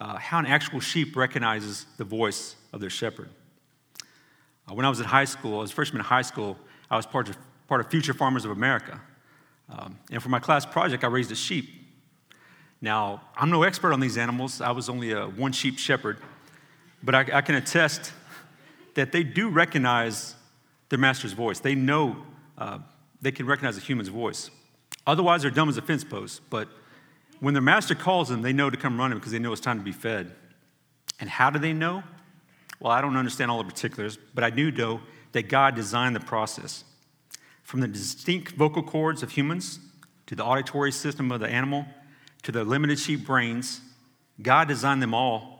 uh, 0.00 0.16
how 0.16 0.38
an 0.38 0.46
actual 0.46 0.80
sheep 0.80 1.16
recognizes 1.16 1.86
the 1.96 2.04
voice 2.04 2.56
of 2.72 2.80
their 2.80 2.90
shepherd. 2.90 3.30
Uh, 4.70 4.74
when 4.74 4.84
I 4.84 4.88
was 4.88 5.00
in 5.00 5.06
high 5.06 5.24
school, 5.24 5.58
I 5.58 5.62
was 5.62 5.72
a 5.72 5.74
freshman 5.74 6.00
in 6.00 6.04
high 6.04 6.22
school, 6.22 6.56
I 6.90 6.96
was 6.96 7.06
part 7.06 7.28
of, 7.28 7.36
part 7.68 7.80
of 7.80 7.90
Future 7.90 8.14
Farmers 8.14 8.44
of 8.44 8.50
America. 8.50 9.00
Um, 9.70 9.98
and 10.12 10.22
for 10.22 10.28
my 10.28 10.38
class 10.38 10.66
project, 10.66 11.04
I 11.04 11.08
raised 11.08 11.32
a 11.32 11.36
sheep. 11.36 11.70
Now, 12.80 13.22
I'm 13.34 13.50
no 13.50 13.62
expert 13.62 13.92
on 13.92 14.00
these 14.00 14.18
animals, 14.18 14.60
I 14.60 14.70
was 14.70 14.88
only 14.88 15.12
a 15.12 15.26
one 15.26 15.52
sheep 15.52 15.78
shepherd, 15.78 16.18
but 17.04 17.14
I, 17.14 17.38
I 17.38 17.40
can 17.42 17.54
attest 17.54 18.12
that 18.94 19.12
they 19.12 19.22
do 19.22 19.48
recognize 19.48 20.34
their 20.88 20.98
master's 20.98 21.32
voice. 21.32 21.60
They 21.60 21.74
know, 21.74 22.16
uh, 22.56 22.78
they 23.20 23.32
can 23.32 23.46
recognize 23.46 23.76
a 23.76 23.80
human's 23.80 24.08
voice. 24.08 24.50
Otherwise, 25.06 25.42
they're 25.42 25.50
dumb 25.50 25.68
as 25.68 25.76
a 25.76 25.82
fence 25.82 26.02
post. 26.02 26.40
But 26.48 26.68
when 27.40 27.52
their 27.52 27.62
master 27.62 27.94
calls 27.94 28.28
them, 28.28 28.42
they 28.42 28.52
know 28.52 28.70
to 28.70 28.76
come 28.76 28.98
running 28.98 29.18
because 29.18 29.32
they 29.32 29.38
know 29.38 29.52
it's 29.52 29.60
time 29.60 29.78
to 29.78 29.84
be 29.84 29.92
fed. 29.92 30.32
And 31.20 31.28
how 31.28 31.50
do 31.50 31.58
they 31.58 31.72
know? 31.72 32.02
Well, 32.80 32.92
I 32.92 33.00
don't 33.00 33.16
understand 33.16 33.50
all 33.50 33.58
the 33.58 33.70
particulars, 33.70 34.18
but 34.34 34.42
I 34.42 34.50
do 34.50 34.70
know 34.70 35.00
that 35.32 35.48
God 35.48 35.74
designed 35.74 36.16
the 36.16 36.20
process. 36.20 36.84
From 37.62 37.80
the 37.80 37.88
distinct 37.88 38.52
vocal 38.52 38.82
cords 38.82 39.22
of 39.22 39.32
humans 39.32 39.78
to 40.26 40.34
the 40.34 40.44
auditory 40.44 40.92
system 40.92 41.30
of 41.32 41.40
the 41.40 41.48
animal 41.48 41.86
to 42.44 42.52
the 42.52 42.62
limited 42.62 42.98
sheep 42.98 43.26
brains, 43.26 43.80
God 44.40 44.68
designed 44.68 45.02
them 45.02 45.14
all, 45.14 45.53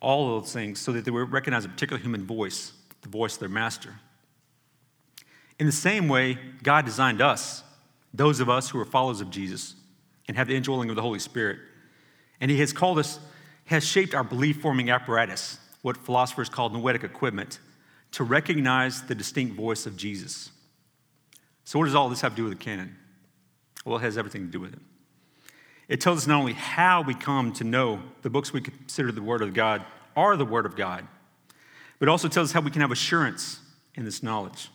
all 0.00 0.36
of 0.36 0.42
those 0.42 0.52
things, 0.52 0.78
so 0.80 0.92
that 0.92 1.04
they 1.04 1.10
would 1.10 1.32
recognize 1.32 1.64
a 1.64 1.68
particular 1.68 2.00
human 2.00 2.24
voice, 2.24 2.72
the 3.02 3.08
voice 3.08 3.34
of 3.34 3.40
their 3.40 3.48
master. 3.48 3.94
In 5.58 5.66
the 5.66 5.72
same 5.72 6.08
way, 6.08 6.38
God 6.62 6.84
designed 6.84 7.20
us, 7.20 7.62
those 8.14 8.40
of 8.40 8.48
us 8.48 8.70
who 8.70 8.78
are 8.78 8.84
followers 8.84 9.20
of 9.20 9.30
Jesus 9.30 9.74
and 10.28 10.36
have 10.36 10.46
the 10.46 10.54
indwelling 10.54 10.90
of 10.90 10.96
the 10.96 11.02
Holy 11.02 11.18
Spirit. 11.18 11.58
And 12.40 12.50
He 12.50 12.60
has 12.60 12.72
called 12.72 12.98
us, 12.98 13.18
has 13.64 13.84
shaped 13.84 14.14
our 14.14 14.22
belief 14.22 14.60
forming 14.60 14.90
apparatus, 14.90 15.58
what 15.82 15.96
philosophers 15.96 16.48
call 16.48 16.68
noetic 16.68 17.02
equipment, 17.02 17.58
to 18.12 18.24
recognize 18.24 19.02
the 19.02 19.14
distinct 19.14 19.56
voice 19.56 19.86
of 19.86 19.96
Jesus. 19.96 20.50
So, 21.64 21.78
what 21.78 21.86
does 21.86 21.94
all 21.94 22.08
this 22.08 22.20
have 22.20 22.32
to 22.32 22.36
do 22.36 22.44
with 22.44 22.58
the 22.58 22.64
canon? 22.64 22.96
Well, 23.84 23.98
it 23.98 24.02
has 24.02 24.16
everything 24.16 24.46
to 24.46 24.50
do 24.50 24.60
with 24.60 24.74
it. 24.74 24.80
It 25.88 26.00
tells 26.00 26.18
us 26.18 26.26
not 26.26 26.38
only 26.38 26.52
how 26.52 27.02
we 27.02 27.14
come 27.14 27.52
to 27.54 27.64
know 27.64 28.00
the 28.22 28.30
books 28.30 28.52
we 28.52 28.60
consider 28.60 29.10
the 29.10 29.22
Word 29.22 29.40
of 29.40 29.54
God 29.54 29.84
are 30.14 30.36
the 30.36 30.44
Word 30.44 30.66
of 30.66 30.76
God, 30.76 31.06
but 31.98 32.08
also 32.08 32.28
tells 32.28 32.50
us 32.50 32.52
how 32.52 32.60
we 32.60 32.70
can 32.70 32.82
have 32.82 32.92
assurance 32.92 33.60
in 33.94 34.04
this 34.04 34.22
knowledge. 34.22 34.68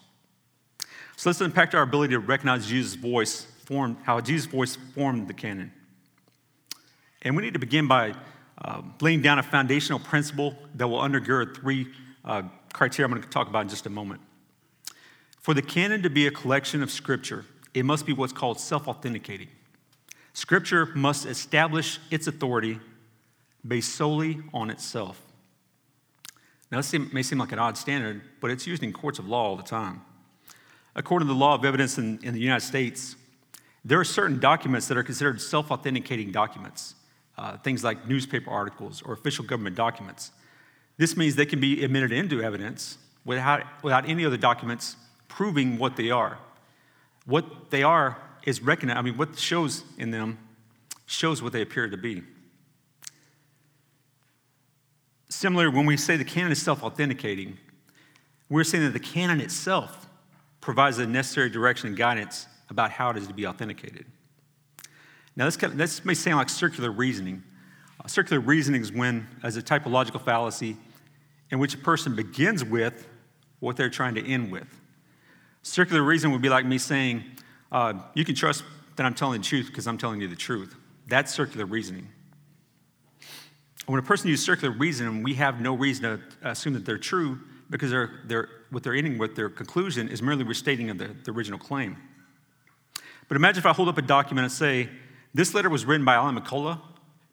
So 1.15 1.29
let's 1.29 1.39
unpack 1.39 1.73
our 1.73 1.83
ability 1.83 2.13
to 2.13 2.19
recognize 2.19 2.65
Jesus' 2.67 2.95
voice, 2.95 3.45
formed, 3.65 3.97
how 4.03 4.19
Jesus' 4.19 4.51
voice 4.51 4.75
formed 4.95 5.27
the 5.27 5.33
canon. 5.33 5.71
And 7.21 7.35
we 7.35 7.43
need 7.43 7.53
to 7.53 7.59
begin 7.59 7.87
by 7.87 8.15
uh, 8.63 8.81
laying 8.99 9.21
down 9.21 9.39
a 9.39 9.43
foundational 9.43 9.99
principle 9.99 10.55
that 10.75 10.87
will 10.87 10.99
undergird 10.99 11.55
three 11.55 11.87
uh, 12.25 12.43
criteria 12.73 13.05
I'm 13.05 13.11
going 13.11 13.23
to 13.23 13.29
talk 13.29 13.47
about 13.47 13.61
in 13.61 13.69
just 13.69 13.85
a 13.85 13.89
moment. 13.89 14.21
For 15.39 15.53
the 15.53 15.61
canon 15.61 16.01
to 16.03 16.09
be 16.09 16.25
a 16.25 16.31
collection 16.31 16.81
of 16.81 16.89
Scripture, 16.89 17.45
it 17.73 17.85
must 17.85 18.05
be 18.05 18.13
what's 18.13 18.33
called 18.33 18.59
self 18.59 18.87
authenticating. 18.87 19.49
Scripture 20.33 20.87
must 20.95 21.25
establish 21.25 21.99
its 22.09 22.27
authority 22.27 22.79
based 23.65 23.95
solely 23.95 24.41
on 24.53 24.69
itself. 24.69 25.21
Now, 26.71 26.79
this 26.79 26.91
may 26.93 27.21
seem 27.21 27.37
like 27.37 27.51
an 27.51 27.59
odd 27.59 27.77
standard, 27.77 28.21
but 28.41 28.49
it's 28.49 28.65
used 28.65 28.81
in 28.81 28.91
courts 28.91 29.19
of 29.19 29.27
law 29.27 29.43
all 29.43 29.55
the 29.55 29.63
time. 29.63 30.01
According 30.95 31.27
to 31.27 31.33
the 31.33 31.39
law 31.39 31.53
of 31.53 31.63
evidence 31.63 31.97
in, 31.99 32.19
in 32.23 32.33
the 32.33 32.39
United 32.39 32.65
States, 32.65 33.15
there 33.85 33.99
are 33.99 34.03
certain 34.03 34.39
documents 34.39 34.87
that 34.87 34.97
are 34.97 35.03
considered 35.03 35.39
self 35.39 35.69
authenticating 35.69 36.31
documents, 36.31 36.95
uh, 37.37 37.57
things 37.57 37.83
like 37.83 38.07
newspaper 38.07 38.49
articles 38.49 39.03
or 39.03 39.13
official 39.13 39.45
government 39.45 39.75
documents. 39.75 40.31
This 40.97 41.15
means 41.15 41.35
they 41.35 41.45
can 41.45 41.59
be 41.59 41.83
admitted 41.83 42.11
into 42.11 42.41
evidence 42.41 42.97
without, 43.25 43.63
without 43.83 44.09
any 44.09 44.25
other 44.25 44.37
documents 44.37 44.95
proving 45.27 45.77
what 45.77 45.95
they 45.95 46.11
are. 46.11 46.39
What 47.25 47.69
they 47.69 47.83
are 47.83 48.17
is 48.45 48.61
recognized, 48.61 48.97
I 48.97 49.01
mean, 49.01 49.17
what 49.17 49.37
shows 49.37 49.83
in 49.97 50.11
them 50.11 50.37
shows 51.05 51.41
what 51.41 51.53
they 51.53 51.61
appear 51.61 51.89
to 51.89 51.97
be. 51.97 52.23
Similar, 55.29 55.71
when 55.71 55.85
we 55.85 55.97
say 55.97 56.15
the 56.17 56.25
canon 56.25 56.51
is 56.51 56.61
self 56.61 56.83
authenticating, 56.83 57.57
we're 58.49 58.63
saying 58.63 58.83
that 58.83 58.93
the 58.93 58.99
canon 58.99 59.41
itself 59.41 60.07
provides 60.61 60.97
the 60.97 61.07
necessary 61.07 61.49
direction 61.49 61.87
and 61.87 61.97
guidance 61.97 62.47
about 62.69 62.91
how 62.91 63.09
it 63.09 63.17
is 63.17 63.27
to 63.27 63.33
be 63.33 63.45
authenticated. 63.45 64.05
Now, 65.35 65.45
this, 65.45 65.57
kind 65.57 65.73
of, 65.73 65.79
this 65.79 66.05
may 66.05 66.13
sound 66.13 66.37
like 66.37 66.49
circular 66.49 66.91
reasoning. 66.91 67.43
Uh, 67.99 68.07
circular 68.07 68.39
reasoning 68.39 68.81
is 68.81 68.91
when, 68.91 69.27
as 69.41 69.57
a 69.57 69.61
typological 69.61 70.21
fallacy, 70.21 70.77
in 71.49 71.59
which 71.59 71.73
a 71.73 71.77
person 71.77 72.15
begins 72.15 72.63
with 72.63 73.07
what 73.59 73.75
they're 73.75 73.89
trying 73.89 74.15
to 74.15 74.25
end 74.25 74.51
with. 74.51 74.67
Circular 75.63 76.03
reasoning 76.03 76.33
would 76.33 76.41
be 76.41 76.49
like 76.49 76.65
me 76.65 76.77
saying, 76.77 77.23
uh, 77.73 77.93
You 78.13 78.23
can 78.23 78.35
trust 78.35 78.63
that 78.95 79.05
I'm 79.05 79.13
telling 79.13 79.41
the 79.41 79.47
truth 79.47 79.67
because 79.67 79.87
I'm 79.87 79.97
telling 79.97 80.21
you 80.21 80.29
the 80.29 80.35
truth. 80.35 80.75
That's 81.07 81.33
circular 81.33 81.65
reasoning. 81.65 82.07
When 83.87 83.99
a 83.99 84.03
person 84.03 84.29
uses 84.29 84.45
circular 84.45 84.73
reasoning, 84.73 85.23
we 85.23 85.33
have 85.33 85.59
no 85.59 85.75
reason 85.75 86.03
to 86.03 86.49
assume 86.49 86.73
that 86.73 86.85
they're 86.85 86.97
true 86.97 87.39
because 87.69 87.91
they're, 87.91 88.21
they're, 88.27 88.49
what 88.69 88.83
they're 88.83 88.93
ending 88.93 89.17
with, 89.17 89.35
their 89.35 89.49
conclusion, 89.49 90.07
is 90.07 90.21
merely 90.21 90.43
restating 90.43 90.89
of 90.89 90.97
the, 90.97 91.13
the 91.25 91.31
original 91.31 91.59
claim. 91.59 91.97
But 93.27 93.35
imagine 93.35 93.59
if 93.59 93.65
I 93.65 93.73
hold 93.73 93.89
up 93.89 93.97
a 93.97 94.01
document 94.01 94.45
and 94.45 94.51
say 94.51 94.89
This 95.33 95.53
letter 95.53 95.69
was 95.69 95.85
written 95.85 96.05
by 96.05 96.13
Alan 96.13 96.37
McCullough 96.37 96.79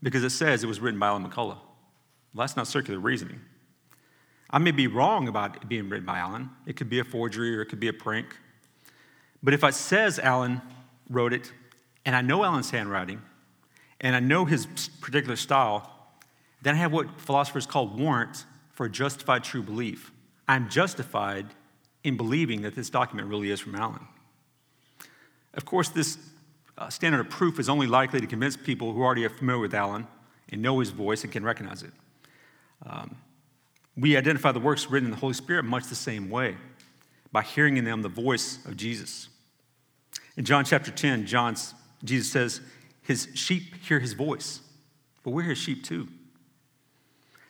because 0.03 0.25
it 0.25 0.31
says 0.31 0.65
it 0.65 0.67
was 0.67 0.81
written 0.81 0.99
by 0.99 1.09
Alan 1.09 1.25
McCullough. 1.25 1.59
Well, 2.35 2.47
that's 2.47 2.57
not 2.57 2.67
circular 2.67 2.99
reasoning. 2.99 3.41
I 4.49 4.59
may 4.59 4.71
be 4.71 4.87
wrong 4.87 5.29
about 5.29 5.57
it 5.57 5.69
being 5.69 5.89
written 5.89 6.07
by 6.07 6.19
Alan. 6.19 6.51
It 6.67 6.77
could 6.77 6.89
be 6.89 6.99
a 6.99 7.05
forgery 7.05 7.57
or 7.57 7.63
it 7.63 7.67
could 7.67 7.81
be 7.81 7.89
a 7.89 7.93
prank. 7.93 8.37
But 9.43 9.55
if 9.55 9.65
it 9.65 9.75
says 9.75 10.19
Alan 10.19 10.61
wrote 11.09 11.33
it, 11.33 11.53
and 12.05 12.15
I 12.15 12.21
know 12.21 12.45
Alan's 12.45 12.71
handwriting, 12.71 13.23
and 14.01 14.17
I 14.17 14.21
know 14.21 14.45
his 14.45 14.67
particular 15.01 15.37
style, 15.37 15.91
then 16.63 16.75
I 16.75 16.79
have 16.79 16.93
what 16.93 17.21
philosophers 17.21 17.67
call 17.67 17.89
warrant 17.89 18.45
for 18.71 18.89
justified 18.89 19.45
true 19.45 19.63
belief. 19.63 20.11
I'm 20.49 20.69
justified 20.69 21.47
in 22.03 22.17
believing 22.17 22.63
that 22.63 22.75
this 22.75 22.91
document 22.91 23.29
really 23.29 23.51
is 23.51 23.61
from 23.61 23.75
Alan. 23.75 24.07
Of 25.55 25.65
course, 25.65 25.89
this 25.89 26.19
uh, 26.79 26.89
standard 26.89 27.21
of 27.21 27.29
proof 27.29 27.59
is 27.59 27.69
only 27.69 27.87
likely 27.87 28.21
to 28.21 28.27
convince 28.27 28.57
people 28.57 28.93
who 28.93 29.03
already 29.03 29.25
are 29.25 29.31
familiar 29.31 29.61
with 29.61 29.75
Alan 29.75 30.07
and 30.49 30.63
know 30.63 30.79
his 30.79 30.91
voice 30.91 31.25
and 31.25 31.33
can 31.33 31.45
recognize 31.45 31.83
it. 31.83 31.93
Um, 32.87 33.17
we 33.97 34.17
identify 34.17 34.53
the 34.53 34.61
works 34.61 34.91
written 34.91 35.09
in 35.09 35.11
the 35.11 35.19
Holy 35.19 35.35
Spirit 35.35 35.65
much 35.65 35.87
the 35.87 35.95
same 35.95 36.31
way 36.31 36.57
by 37.33 37.43
hearing 37.43 37.77
in 37.77 37.85
them 37.85 38.03
the 38.03 38.09
voice 38.09 38.65
of 38.67 38.77
Jesus. 38.77 39.29
In 40.37 40.45
John 40.45 40.65
chapter 40.65 40.91
10, 40.91 41.27
John's, 41.27 41.75
Jesus 42.03 42.31
says, 42.31 42.61
His 43.03 43.29
sheep 43.35 43.75
hear 43.83 44.01
his 44.01 44.15
voice, 44.15 44.61
but 45.23 45.31
we're 45.31 45.43
his 45.43 45.59
sheep 45.59 45.85
too. 45.85 46.09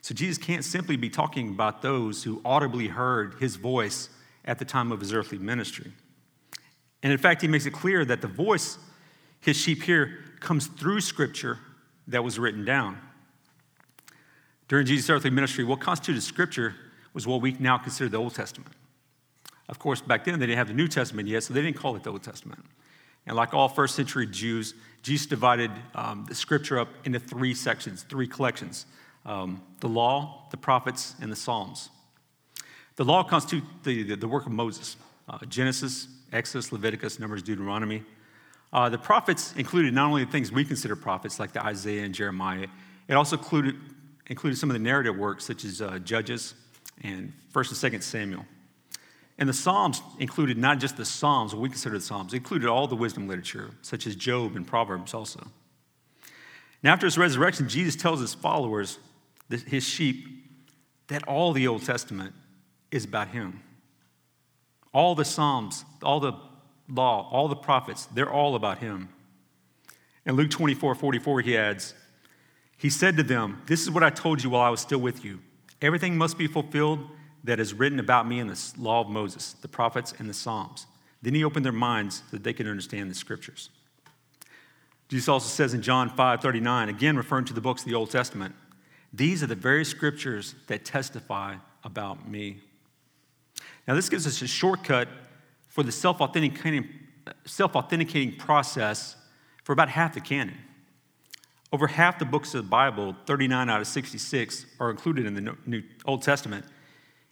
So 0.02 0.14
Jesus 0.14 0.38
can't 0.38 0.64
simply 0.64 0.96
be 0.96 1.10
talking 1.10 1.50
about 1.50 1.82
those 1.82 2.24
who 2.24 2.40
audibly 2.44 2.88
heard 2.88 3.34
his 3.38 3.56
voice 3.56 4.08
at 4.44 4.58
the 4.58 4.64
time 4.64 4.92
of 4.92 5.00
his 5.00 5.12
earthly 5.12 5.38
ministry. 5.38 5.92
And 7.02 7.12
in 7.12 7.18
fact, 7.18 7.42
he 7.42 7.48
makes 7.48 7.66
it 7.66 7.72
clear 7.72 8.04
that 8.04 8.20
the 8.20 8.28
voice 8.28 8.78
his 9.40 9.56
sheep 9.56 9.82
hear 9.82 10.18
comes 10.40 10.66
through 10.66 11.00
scripture 11.00 11.58
that 12.08 12.24
was 12.24 12.38
written 12.38 12.64
down. 12.64 12.98
During 14.68 14.86
Jesus' 14.86 15.10
earthly 15.10 15.30
ministry, 15.30 15.64
what 15.64 15.80
constituted 15.80 16.22
scripture 16.22 16.74
was 17.12 17.26
what 17.26 17.40
we 17.40 17.52
now 17.58 17.78
consider 17.78 18.08
the 18.08 18.18
Old 18.18 18.34
Testament. 18.34 18.74
Of 19.70 19.78
course, 19.78 20.00
back 20.00 20.24
then 20.24 20.38
they 20.40 20.46
didn't 20.46 20.58
have 20.58 20.68
the 20.68 20.74
New 20.74 20.88
Testament 20.88 21.28
yet, 21.28 21.44
so 21.44 21.54
they 21.54 21.62
didn't 21.62 21.76
call 21.76 21.94
it 21.94 22.02
the 22.02 22.10
Old 22.10 22.24
Testament. 22.24 22.64
And 23.26 23.36
like 23.36 23.54
all 23.54 23.68
first 23.68 23.94
century 23.94 24.26
Jews, 24.26 24.74
Jesus 25.02 25.28
divided 25.28 25.70
um, 25.94 26.26
the 26.28 26.34
scripture 26.34 26.78
up 26.80 26.88
into 27.04 27.20
three 27.20 27.54
sections, 27.54 28.02
three 28.02 28.26
collections 28.26 28.84
um, 29.26 29.62
the 29.80 29.88
law, 29.88 30.46
the 30.50 30.56
prophets, 30.56 31.14
and 31.20 31.30
the 31.30 31.36
Psalms. 31.36 31.90
The 32.96 33.04
law 33.04 33.22
constitutes 33.22 33.66
the, 33.84 34.02
the, 34.02 34.16
the 34.16 34.28
work 34.28 34.46
of 34.46 34.52
Moses 34.52 34.96
uh, 35.28 35.38
Genesis, 35.46 36.08
Exodus, 36.32 36.72
Leviticus, 36.72 37.20
Numbers, 37.20 37.42
Deuteronomy. 37.42 38.02
Uh, 38.72 38.88
the 38.88 38.98
prophets 38.98 39.54
included 39.56 39.94
not 39.94 40.08
only 40.08 40.24
the 40.24 40.30
things 40.30 40.50
we 40.50 40.64
consider 40.64 40.96
prophets, 40.96 41.38
like 41.38 41.52
the 41.52 41.64
Isaiah 41.64 42.02
and 42.02 42.14
Jeremiah, 42.14 42.66
it 43.06 43.14
also 43.14 43.36
included, 43.36 43.76
included 44.26 44.56
some 44.56 44.70
of 44.70 44.74
the 44.74 44.80
narrative 44.80 45.16
works, 45.16 45.44
such 45.44 45.64
as 45.64 45.80
uh, 45.80 46.00
Judges 46.00 46.54
and 47.02 47.32
1st 47.52 47.84
and 47.84 47.94
2nd 47.94 48.02
Samuel. 48.02 48.44
And 49.40 49.48
the 49.48 49.54
Psalms 49.54 50.02
included 50.18 50.58
not 50.58 50.78
just 50.78 50.98
the 50.98 51.04
Psalms, 51.06 51.54
what 51.54 51.62
we 51.62 51.70
consider 51.70 51.96
the 51.96 52.04
Psalms, 52.04 52.34
included 52.34 52.68
all 52.68 52.86
the 52.86 52.94
wisdom 52.94 53.26
literature, 53.26 53.70
such 53.80 54.06
as 54.06 54.14
Job 54.14 54.54
and 54.54 54.66
Proverbs 54.66 55.14
also. 55.14 55.48
Now, 56.82 56.92
after 56.92 57.06
his 57.06 57.16
resurrection, 57.16 57.66
Jesus 57.66 57.96
tells 57.96 58.20
his 58.20 58.34
followers, 58.34 58.98
his 59.48 59.82
sheep, 59.82 60.26
that 61.08 61.26
all 61.26 61.52
the 61.54 61.66
Old 61.66 61.84
Testament 61.84 62.34
is 62.90 63.06
about 63.06 63.28
him. 63.28 63.62
All 64.92 65.14
the 65.14 65.24
Psalms, 65.24 65.86
all 66.02 66.20
the 66.20 66.34
law, 66.88 67.28
all 67.30 67.48
the 67.48 67.56
prophets, 67.56 68.06
they're 68.06 68.30
all 68.30 68.54
about 68.54 68.78
him. 68.78 69.08
In 70.26 70.36
Luke 70.36 70.50
24 70.50 70.94
44, 70.94 71.40
he 71.40 71.56
adds, 71.56 71.94
He 72.76 72.90
said 72.90 73.16
to 73.16 73.22
them, 73.22 73.62
This 73.66 73.80
is 73.80 73.90
what 73.90 74.02
I 74.02 74.10
told 74.10 74.42
you 74.42 74.50
while 74.50 74.62
I 74.62 74.70
was 74.70 74.80
still 74.80 75.00
with 75.00 75.24
you. 75.24 75.40
Everything 75.80 76.18
must 76.18 76.36
be 76.36 76.46
fulfilled 76.46 77.08
that 77.44 77.60
is 77.60 77.74
written 77.74 77.98
about 77.98 78.26
me 78.26 78.38
in 78.38 78.46
the 78.46 78.72
law 78.78 79.00
of 79.00 79.08
Moses, 79.08 79.54
the 79.54 79.68
prophets, 79.68 80.12
and 80.18 80.28
the 80.28 80.34
Psalms. 80.34 80.86
Then 81.22 81.34
he 81.34 81.44
opened 81.44 81.64
their 81.64 81.72
minds 81.72 82.22
so 82.30 82.36
that 82.36 82.44
they 82.44 82.52
could 82.52 82.66
understand 82.66 83.10
the 83.10 83.14
scriptures. 83.14 83.70
Jesus 85.08 85.28
also 85.28 85.48
says 85.48 85.74
in 85.74 85.82
John 85.82 86.08
5 86.08 86.40
39, 86.40 86.88
again 86.88 87.16
referring 87.16 87.44
to 87.46 87.52
the 87.52 87.60
books 87.60 87.82
of 87.82 87.88
the 87.88 87.94
Old 87.94 88.10
Testament, 88.10 88.54
these 89.12 89.42
are 89.42 89.46
the 89.46 89.56
very 89.56 89.84
scriptures 89.84 90.54
that 90.68 90.84
testify 90.84 91.56
about 91.82 92.28
me. 92.28 92.58
Now, 93.88 93.94
this 93.94 94.08
gives 94.08 94.26
us 94.26 94.40
a 94.40 94.46
shortcut 94.46 95.08
for 95.68 95.82
the 95.82 95.90
self 95.92 96.20
authenticating, 96.20 96.86
process 98.38 99.16
for 99.64 99.72
about 99.72 99.88
half 99.88 100.14
the 100.14 100.20
canon. 100.20 100.56
Over 101.72 101.86
half 101.86 102.18
the 102.18 102.24
books 102.24 102.54
of 102.54 102.64
the 102.64 102.68
Bible, 102.68 103.16
39 103.26 103.70
out 103.70 103.80
of 103.80 103.86
66, 103.86 104.66
are 104.78 104.90
included 104.90 105.26
in 105.26 105.34
the 105.34 105.56
New 105.66 105.82
Old 106.04 106.22
Testament. 106.22 106.64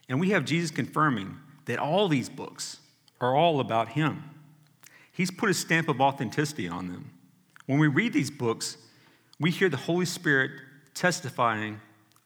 And 0.09 0.19
we 0.19 0.31
have 0.31 0.43
Jesus 0.43 0.71
confirming 0.71 1.37
that 1.65 1.77
all 1.77 2.07
these 2.07 2.29
books 2.29 2.79
are 3.21 3.35
all 3.35 3.59
about 3.59 3.89
him. 3.89 4.23
He's 5.11 5.29
put 5.29 5.49
a 5.49 5.53
stamp 5.53 5.87
of 5.87 6.01
authenticity 6.01 6.67
on 6.67 6.87
them. 6.87 7.11
When 7.67 7.77
we 7.77 7.87
read 7.87 8.11
these 8.11 8.31
books, 8.31 8.77
we 9.39 9.51
hear 9.51 9.69
the 9.69 9.77
Holy 9.77 10.05
Spirit 10.05 10.51
testifying 10.95 11.79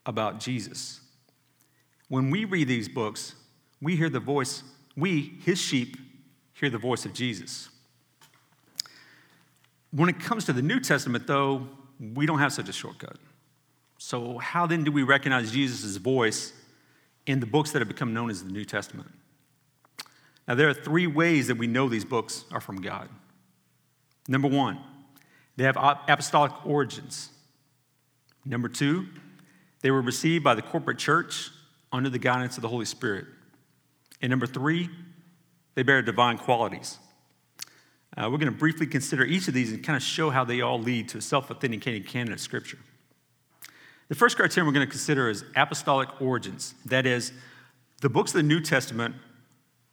about 0.06 0.40
Jesus. 0.40 1.02
When 2.08 2.30
we 2.30 2.46
read 2.46 2.68
these 2.68 2.88
books, 2.88 3.36
we 3.82 3.96
hear 3.96 4.10
the 4.10 4.20
voice, 4.20 4.64
we, 4.96 5.34
his 5.44 5.60
sheep, 5.60 5.98
hear 6.54 6.70
the 6.70 6.78
voice 6.78 7.06
of 7.06 7.14
Jesus. 7.14 7.70
When 9.92 10.08
it 10.08 10.20
comes 10.20 10.46
to 10.46 10.54
the 10.54 10.62
New 10.62 10.80
Testament, 10.80 11.28
though, 11.28 11.68
we 12.00 12.26
don't 12.26 12.40
have 12.40 12.54
such 12.54 12.70
a 12.70 12.74
shortcut. 12.74 13.18
So, 13.98 14.38
how 14.38 14.66
then 14.66 14.84
do 14.84 14.92
we 14.92 15.04
recognize 15.04 15.52
Jesus' 15.52 15.98
voice 15.98 16.54
in 17.26 17.40
the 17.40 17.46
books 17.46 17.72
that 17.72 17.80
have 17.80 17.88
become 17.88 18.14
known 18.14 18.30
as 18.30 18.44
the 18.44 18.52
New 18.52 18.66
Testament? 18.66 19.10
Now, 20.48 20.56
there 20.56 20.68
are 20.68 20.74
three 20.74 21.08
ways 21.08 21.48
that 21.48 21.58
we 21.58 21.68
know 21.68 21.88
these 21.88 22.06
books 22.06 22.46
are 22.52 22.60
from 22.60 22.82
God. 22.82 23.10
Number 24.28 24.48
one, 24.48 24.80
they 25.56 25.64
have 25.64 25.78
apostolic 25.78 26.52
origins. 26.66 27.30
Number 28.46 28.68
two, 28.68 29.08
they 29.82 29.92
were 29.92 30.02
received 30.02 30.44
by 30.44 30.56
the 30.56 30.62
corporate 30.62 30.98
church 30.98 31.50
under 31.92 32.10
the 32.10 32.20
guidance 32.20 32.58
of 32.58 32.62
the 32.62 32.68
Holy 32.68 32.86
Spirit. 32.86 33.26
And 34.22 34.30
number 34.30 34.48
three, 34.48 34.90
they 35.76 35.84
bear 35.84 36.02
divine 36.02 36.38
qualities. 36.38 36.98
Uh, 38.16 38.30
we're 38.32 38.38
going 38.38 38.52
to 38.52 38.58
briefly 38.58 38.86
consider 38.86 39.24
each 39.24 39.48
of 39.48 39.54
these 39.54 39.72
and 39.72 39.84
kind 39.84 39.98
of 39.98 40.04
show 40.04 40.30
how 40.30 40.44
they 40.44 40.62
all 40.62 40.80
lead 40.80 41.10
to 41.10 41.18
a 41.18 41.22
self 41.22 41.50
authenticating 41.50 42.04
canon 42.04 42.34
of 42.34 42.40
Scripture. 42.40 42.78
The 44.10 44.16
first 44.16 44.36
criterion 44.36 44.68
we're 44.68 44.74
going 44.74 44.86
to 44.86 44.92
consider 44.92 45.30
is 45.30 45.44
apostolic 45.56 46.22
origins. 46.22 46.76
That 46.86 47.06
is, 47.06 47.32
the 48.02 48.10
books 48.10 48.32
of 48.32 48.38
the 48.38 48.44
New 48.44 48.60
Testament 48.60 49.16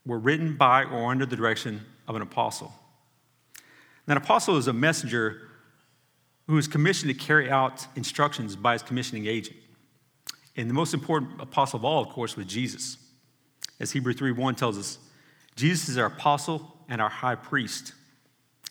were 0.05 0.19
written 0.19 0.57
by 0.57 0.85
or 0.85 1.11
under 1.11 1.27
the 1.27 1.37
direction 1.37 1.87
of 2.09 2.17
an 2.17 2.23
apostle. 2.23 2.73
Now, 4.07 4.13
an 4.13 4.17
apostle 4.17 4.57
is 4.57 4.67
a 4.67 4.73
messenger 4.73 5.43
who 6.49 6.59
is 6.59 6.67
commissioned 6.67 7.13
to 7.13 7.19
carry 7.19 7.49
out 7.49 7.87
instructions 7.95 8.57
by 8.57 8.73
his 8.73 8.83
commissioning 8.83 9.27
agent. 9.27 9.57
And 10.57 10.69
the 10.69 10.75
most 10.75 10.93
important 10.95 11.41
apostle 11.41 11.79
of 11.79 11.85
all, 11.85 12.03
of 12.03 12.09
course, 12.09 12.37
was 12.37 12.47
Jesus. 12.47 12.99
As 13.79 13.93
Hebrew 13.93 14.13
3:1 14.13 14.57
tells 14.57 14.77
us, 14.77 14.99
Jesus 15.55 15.89
is 15.89 15.97
our 15.97 16.07
apostle 16.07 16.85
and 16.89 17.01
our 17.01 17.09
high 17.09 17.37
priest. 17.37 17.93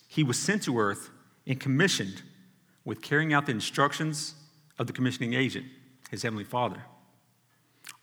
He 0.07 0.23
was 0.23 0.37
sent 0.37 0.63
to 0.63 0.77
earth 0.77 1.09
and 1.47 1.59
commissioned 1.59 2.21
with 2.83 3.01
carrying 3.01 3.33
out 3.33 3.45
the 3.45 3.53
instructions 3.53 4.35
of 4.79 4.87
the 4.87 4.93
commissioning 4.93 5.33
agent, 5.35 5.67
his 6.09 6.23
heavenly 6.23 6.43
Father. 6.43 6.81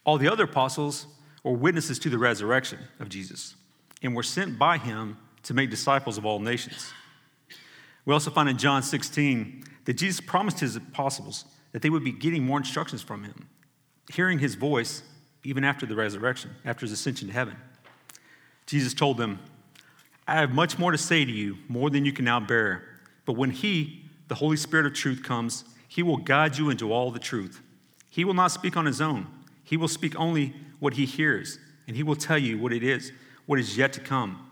All 0.04 0.18
the 0.18 0.30
other 0.30 0.44
apostles 0.44 1.06
were 1.42 1.52
witnesses 1.52 1.98
to 2.00 2.10
the 2.10 2.18
resurrection 2.18 2.78
of 3.00 3.08
Jesus 3.08 3.56
and 4.02 4.14
were 4.14 4.22
sent 4.22 4.58
by 4.58 4.78
him 4.78 5.16
to 5.42 5.54
make 5.54 5.70
disciples 5.70 6.18
of 6.18 6.24
all 6.24 6.38
nations. 6.38 6.92
We 8.04 8.12
also 8.12 8.30
find 8.30 8.48
in 8.48 8.58
John 8.58 8.82
16 8.82 9.64
that 9.84 9.94
Jesus 9.94 10.20
promised 10.20 10.60
his 10.60 10.76
apostles 10.76 11.44
that 11.72 11.82
they 11.82 11.90
would 11.90 12.04
be 12.04 12.12
getting 12.12 12.44
more 12.44 12.58
instructions 12.58 13.02
from 13.02 13.24
him, 13.24 13.48
hearing 14.12 14.38
his 14.38 14.54
voice 14.54 15.02
even 15.44 15.64
after 15.64 15.86
the 15.86 15.94
resurrection, 15.94 16.50
after 16.64 16.84
his 16.84 16.92
ascension 16.92 17.28
to 17.28 17.34
heaven. 17.34 17.56
Jesus 18.66 18.94
told 18.94 19.16
them, 19.16 19.38
I 20.26 20.34
have 20.34 20.50
much 20.50 20.78
more 20.78 20.90
to 20.90 20.98
say 20.98 21.24
to 21.24 21.30
you, 21.30 21.58
more 21.68 21.88
than 21.88 22.04
you 22.04 22.12
can 22.12 22.24
now 22.24 22.40
bear. 22.40 22.82
But 23.24 23.34
when 23.34 23.50
he, 23.50 24.04
the 24.26 24.34
Holy 24.34 24.56
Spirit 24.56 24.86
of 24.86 24.94
truth, 24.94 25.22
comes, 25.22 25.64
he 25.96 26.02
will 26.02 26.18
guide 26.18 26.58
you 26.58 26.68
into 26.68 26.92
all 26.92 27.10
the 27.10 27.18
truth. 27.18 27.62
He 28.10 28.22
will 28.22 28.34
not 28.34 28.52
speak 28.52 28.76
on 28.76 28.84
his 28.84 29.00
own. 29.00 29.28
He 29.64 29.78
will 29.78 29.88
speak 29.88 30.14
only 30.20 30.52
what 30.78 30.92
he 30.92 31.06
hears, 31.06 31.58
and 31.86 31.96
he 31.96 32.02
will 32.02 32.14
tell 32.14 32.36
you 32.36 32.58
what 32.58 32.74
it 32.74 32.82
is, 32.82 33.12
what 33.46 33.58
is 33.58 33.78
yet 33.78 33.94
to 33.94 34.00
come. 34.00 34.46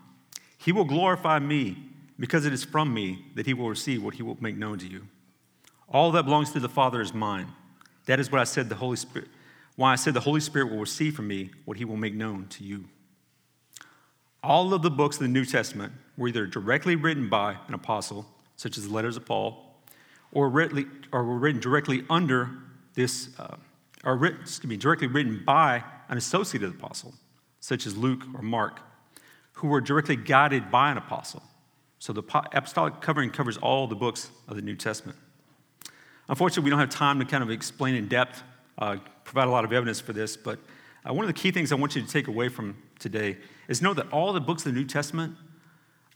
He 0.57 0.71
will 0.71 0.85
glorify 0.85 1.37
me, 1.37 1.77
because 2.17 2.47
it 2.47 2.53
is 2.53 2.63
from 2.63 2.91
me 2.91 3.25
that 3.35 3.45
he 3.45 3.53
will 3.53 3.69
receive 3.69 4.01
what 4.01 4.15
he 4.15 4.23
will 4.23 4.37
make 4.39 4.57
known 4.57 4.79
to 4.79 4.87
you. 4.87 5.03
All 5.87 6.11
that 6.13 6.23
belongs 6.23 6.51
to 6.53 6.59
the 6.59 6.67
Father 6.67 6.99
is 6.99 7.13
mine. 7.13 7.49
That 8.07 8.19
is 8.19 8.31
what 8.31 8.41
I 8.41 8.45
said 8.45 8.67
the 8.67 8.73
Holy 8.73 8.97
Spirit 8.97 9.27
why 9.75 9.91
I 9.91 9.97
said 9.97 10.15
the 10.15 10.21
Holy 10.21 10.39
Spirit 10.39 10.71
will 10.71 10.79
receive 10.79 11.15
from 11.15 11.27
me 11.27 11.51
what 11.65 11.77
he 11.77 11.85
will 11.85 11.95
make 11.95 12.15
known 12.15 12.47
to 12.47 12.63
you. 12.63 12.85
All 14.41 14.73
of 14.73 14.81
the 14.81 14.89
books 14.89 15.17
of 15.17 15.21
the 15.21 15.27
New 15.27 15.45
Testament 15.45 15.93
were 16.17 16.27
either 16.27 16.47
directly 16.47 16.95
written 16.95 17.29
by 17.29 17.57
an 17.67 17.75
apostle, 17.75 18.25
such 18.55 18.79
as 18.79 18.87
the 18.87 18.93
letters 18.93 19.15
of 19.15 19.27
Paul, 19.27 19.64
or, 20.35 20.47
or 21.11 21.23
were 21.23 21.37
written 21.37 21.59
directly 21.59 22.03
under 22.09 22.49
this, 22.93 23.29
uh, 23.39 23.55
or 24.03 24.17
written, 24.17 24.41
excuse 24.41 24.69
me, 24.69 24.77
directly 24.77 25.07
written 25.07 25.41
by 25.43 25.83
an 26.09 26.17
associate 26.17 26.61
of 26.61 26.71
the 26.71 26.77
apostle, 26.77 27.15
such 27.61 27.87
as 27.87 27.97
Luke 27.97 28.21
or 28.35 28.43
Mark, 28.43 28.81
who 29.53 29.69
were 29.69 29.81
directly 29.81 30.17
guided 30.17 30.69
by 30.69 30.91
an 30.91 30.97
apostle. 30.97 31.41
So 31.99 32.13
the 32.13 32.21
apostolic 32.53 33.01
covering 33.01 33.31
covers 33.31 33.57
all 33.57 33.87
the 33.87 33.95
books 33.95 34.29
of 34.47 34.57
the 34.57 34.61
New 34.61 34.75
Testament. 34.75 35.17
Unfortunately, 36.27 36.65
we 36.65 36.69
don't 36.69 36.79
have 36.79 36.89
time 36.89 37.17
to 37.19 37.25
kind 37.25 37.41
of 37.41 37.49
explain 37.49 37.95
in 37.95 38.07
depth, 38.07 38.43
uh, 38.77 38.97
provide 39.23 39.47
a 39.47 39.51
lot 39.51 39.63
of 39.63 39.71
evidence 39.71 40.01
for 40.01 40.11
this, 40.11 40.35
but 40.35 40.59
uh, 41.07 41.13
one 41.13 41.23
of 41.23 41.27
the 41.27 41.39
key 41.39 41.51
things 41.51 41.71
I 41.71 41.75
want 41.75 41.95
you 41.95 42.01
to 42.01 42.07
take 42.07 42.27
away 42.27 42.49
from 42.49 42.75
today 42.99 43.37
is 43.69 43.81
know 43.81 43.93
that 43.93 44.11
all 44.11 44.33
the 44.33 44.41
books 44.41 44.65
of 44.65 44.73
the 44.73 44.79
New 44.79 44.85
Testament 44.85 45.35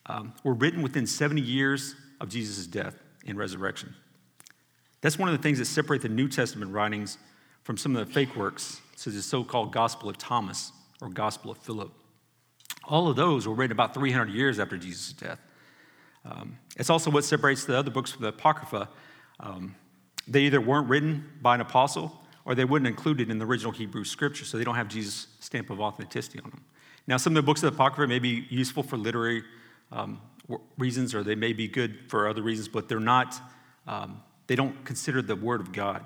um, 0.08 0.34
were 0.44 0.54
written 0.54 0.82
within 0.82 1.08
70 1.08 1.42
years 1.42 1.96
of 2.20 2.28
Jesus' 2.28 2.68
death 2.68 2.96
and 3.26 3.38
resurrection. 3.38 3.96
That's 5.02 5.18
one 5.18 5.30
of 5.30 5.38
the 5.38 5.42
things 5.42 5.60
that 5.60 5.66
separate 5.66 6.02
the 6.02 6.10
New 6.10 6.28
Testament 6.28 6.72
writings 6.72 7.18
from 7.64 7.78
some 7.78 7.96
of 7.96 8.08
the 8.08 8.14
fake 8.14 8.36
works, 8.36 8.82
such 8.96 9.08
as 9.08 9.16
the 9.16 9.22
so 9.22 9.44
called 9.44 9.72
Gospel 9.72 10.10
of 10.10 10.18
Thomas 10.18 10.72
or 11.02 11.10
Gospel 11.10 11.52
of 11.52 11.58
Philip. 11.58 11.92
All 12.86 13.08
of 13.08 13.16
those 13.16 13.48
were 13.48 13.54
written 13.54 13.72
about 13.72 13.94
300 13.94 14.34
years 14.34 14.60
after 14.60 14.78
Jesus' 14.78 15.14
death. 15.14 15.40
Um, 16.26 16.58
it's 16.78 16.90
also 16.90 17.10
what 17.10 17.24
separates 17.24 17.66
the 17.66 17.78
other 17.78 17.92
books 17.92 18.12
from 18.12 18.24
the 18.24 18.30
Apocrypha. 18.30 18.90
Um, 19.40 19.76
they 20.28 20.42
either 20.42 20.60
weren't 20.60 20.90
written 20.90 21.30
by 21.42 21.56
an 21.56 21.62
apostle 21.62 22.20
or 22.46 22.56
they 22.56 22.66
wouldn't 22.66 22.88
include 22.88 23.22
it 23.22 23.30
in 23.30 23.38
the 23.38 23.46
original 23.46 23.72
Hebrew 23.72 24.04
scripture, 24.04 24.44
so 24.44 24.58
they 24.58 24.64
don't 24.64 24.76
have 24.76 24.88
Jesus' 24.88 25.28
stamp 25.40 25.70
of 25.70 25.80
authenticity 25.80 26.40
on 26.40 26.50
them. 26.50 26.64
Now, 27.08 27.18
some 27.18 27.34
of 27.34 27.36
the 27.36 27.44
books 27.44 27.64
of 27.64 27.72
the 27.72 27.76
Apocrypha 27.76 28.08
may 28.08 28.20
be 28.20 28.46
useful 28.50 28.84
for 28.84 28.98
literary 28.98 29.44
um, 29.92 30.22
reasons 30.78 31.14
or 31.14 31.24
they 31.24 31.36
may 31.36 31.54
be 31.54 31.68
good 31.68 32.00
for 32.08 32.28
other 32.28 32.42
reasons, 32.42 32.68
but 32.68 32.90
they're 32.90 33.00
not, 33.00 33.40
um, 33.88 34.22
they 34.50 34.56
don't 34.56 34.84
consider 34.84 35.22
the 35.22 35.36
Word 35.36 35.62
of 35.62 35.72
God. 35.72 36.04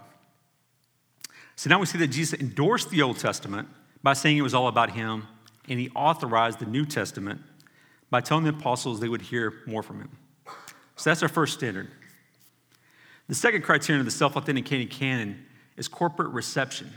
So 1.56 1.70
now 1.70 1.80
we 1.80 1.86
see 1.86 1.98
that 2.00 2.08
Jesus 2.08 2.38
endorsed 2.38 2.90
the 2.90 3.02
Old 3.02 3.18
Testament 3.18 3.70
by 4.04 4.12
saying 4.12 4.36
it 4.36 4.42
was 4.42 4.54
all 4.54 4.68
about 4.68 4.92
Him, 4.92 5.28
and 5.70 5.80
He 5.80 5.90
authorized 5.92 6.60
the 6.60 6.66
New 6.66 6.86
Testament 6.86 7.40
by 8.10 8.20
telling 8.20 8.44
the 8.44 8.50
apostles 8.50 9.00
they 9.00 9.08
would 9.08 9.22
hear 9.22 9.54
more 9.66 9.82
from 9.82 10.02
Him. 10.02 10.10
So 10.98 11.10
that's 11.10 11.24
our 11.24 11.30
first 11.30 11.54
standard. 11.54 11.88
The 13.30 13.36
second 13.36 13.62
criterion 13.62 14.02
of 14.02 14.06
the 14.06 14.12
self 14.12 14.36
authenticating 14.36 14.90
canon 14.90 15.46
is 15.78 15.88
corporate 15.88 16.34
reception. 16.34 16.92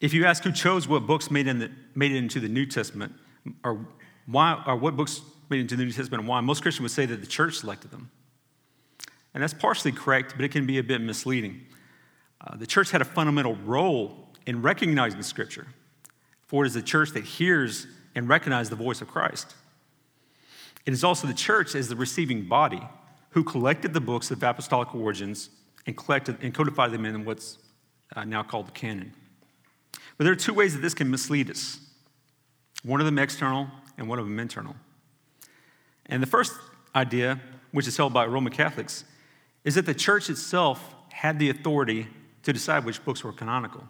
If 0.00 0.12
you 0.12 0.24
ask 0.26 0.42
who 0.42 0.50
chose 0.50 0.88
what 0.88 1.06
books 1.06 1.30
made, 1.30 1.46
the, 1.46 1.70
made 1.94 2.10
it 2.10 2.16
into 2.16 2.40
the 2.40 2.48
New 2.48 2.66
Testament, 2.66 3.14
or, 3.62 3.86
why, 4.26 4.64
or 4.66 4.74
what 4.74 4.96
books 4.96 5.20
made 5.48 5.58
it 5.58 5.60
into 5.60 5.76
the 5.76 5.84
New 5.84 5.92
Testament 5.92 6.22
and 6.22 6.28
why, 6.28 6.40
most 6.40 6.62
Christians 6.62 6.82
would 6.82 6.90
say 6.90 7.06
that 7.06 7.20
the 7.20 7.26
church 7.26 7.58
selected 7.58 7.92
them. 7.92 8.10
And 9.38 9.42
that's 9.44 9.54
partially 9.54 9.92
correct, 9.92 10.32
but 10.34 10.44
it 10.44 10.48
can 10.48 10.66
be 10.66 10.78
a 10.78 10.82
bit 10.82 11.00
misleading. 11.00 11.64
Uh, 12.40 12.56
the 12.56 12.66
church 12.66 12.90
had 12.90 13.00
a 13.00 13.04
fundamental 13.04 13.54
role 13.64 14.30
in 14.46 14.62
recognizing 14.62 15.22
Scripture, 15.22 15.68
for 16.48 16.64
it 16.64 16.66
is 16.66 16.74
the 16.74 16.82
church 16.82 17.12
that 17.12 17.22
hears 17.22 17.86
and 18.16 18.28
recognizes 18.28 18.68
the 18.68 18.74
voice 18.74 19.00
of 19.00 19.06
Christ. 19.06 19.54
It 20.86 20.92
is 20.92 21.04
also 21.04 21.28
the 21.28 21.34
church 21.34 21.76
as 21.76 21.88
the 21.88 21.94
receiving 21.94 22.48
body 22.48 22.82
who 23.30 23.44
collected 23.44 23.94
the 23.94 24.00
books 24.00 24.32
of 24.32 24.42
apostolic 24.42 24.92
origins 24.92 25.50
and 25.86 25.96
collected 25.96 26.38
and 26.42 26.52
codified 26.52 26.90
them 26.90 27.04
in 27.04 27.24
what's 27.24 27.58
uh, 28.16 28.24
now 28.24 28.42
called 28.42 28.66
the 28.66 28.72
canon. 28.72 29.12
But 30.16 30.24
there 30.24 30.32
are 30.32 30.36
two 30.36 30.52
ways 30.52 30.74
that 30.74 30.80
this 30.80 30.94
can 30.94 31.12
mislead 31.12 31.48
us 31.48 31.78
one 32.82 32.98
of 32.98 33.06
them 33.06 33.20
external 33.20 33.68
and 33.98 34.08
one 34.08 34.18
of 34.18 34.24
them 34.24 34.40
internal. 34.40 34.74
And 36.06 36.20
the 36.20 36.26
first 36.26 36.54
idea, 36.96 37.40
which 37.70 37.86
is 37.86 37.96
held 37.96 38.12
by 38.12 38.26
Roman 38.26 38.52
Catholics, 38.52 39.04
is 39.68 39.74
that 39.74 39.84
the 39.84 39.92
church 39.92 40.30
itself 40.30 40.94
had 41.12 41.38
the 41.38 41.50
authority 41.50 42.08
to 42.42 42.54
decide 42.54 42.86
which 42.86 43.04
books 43.04 43.22
were 43.22 43.34
canonical. 43.34 43.86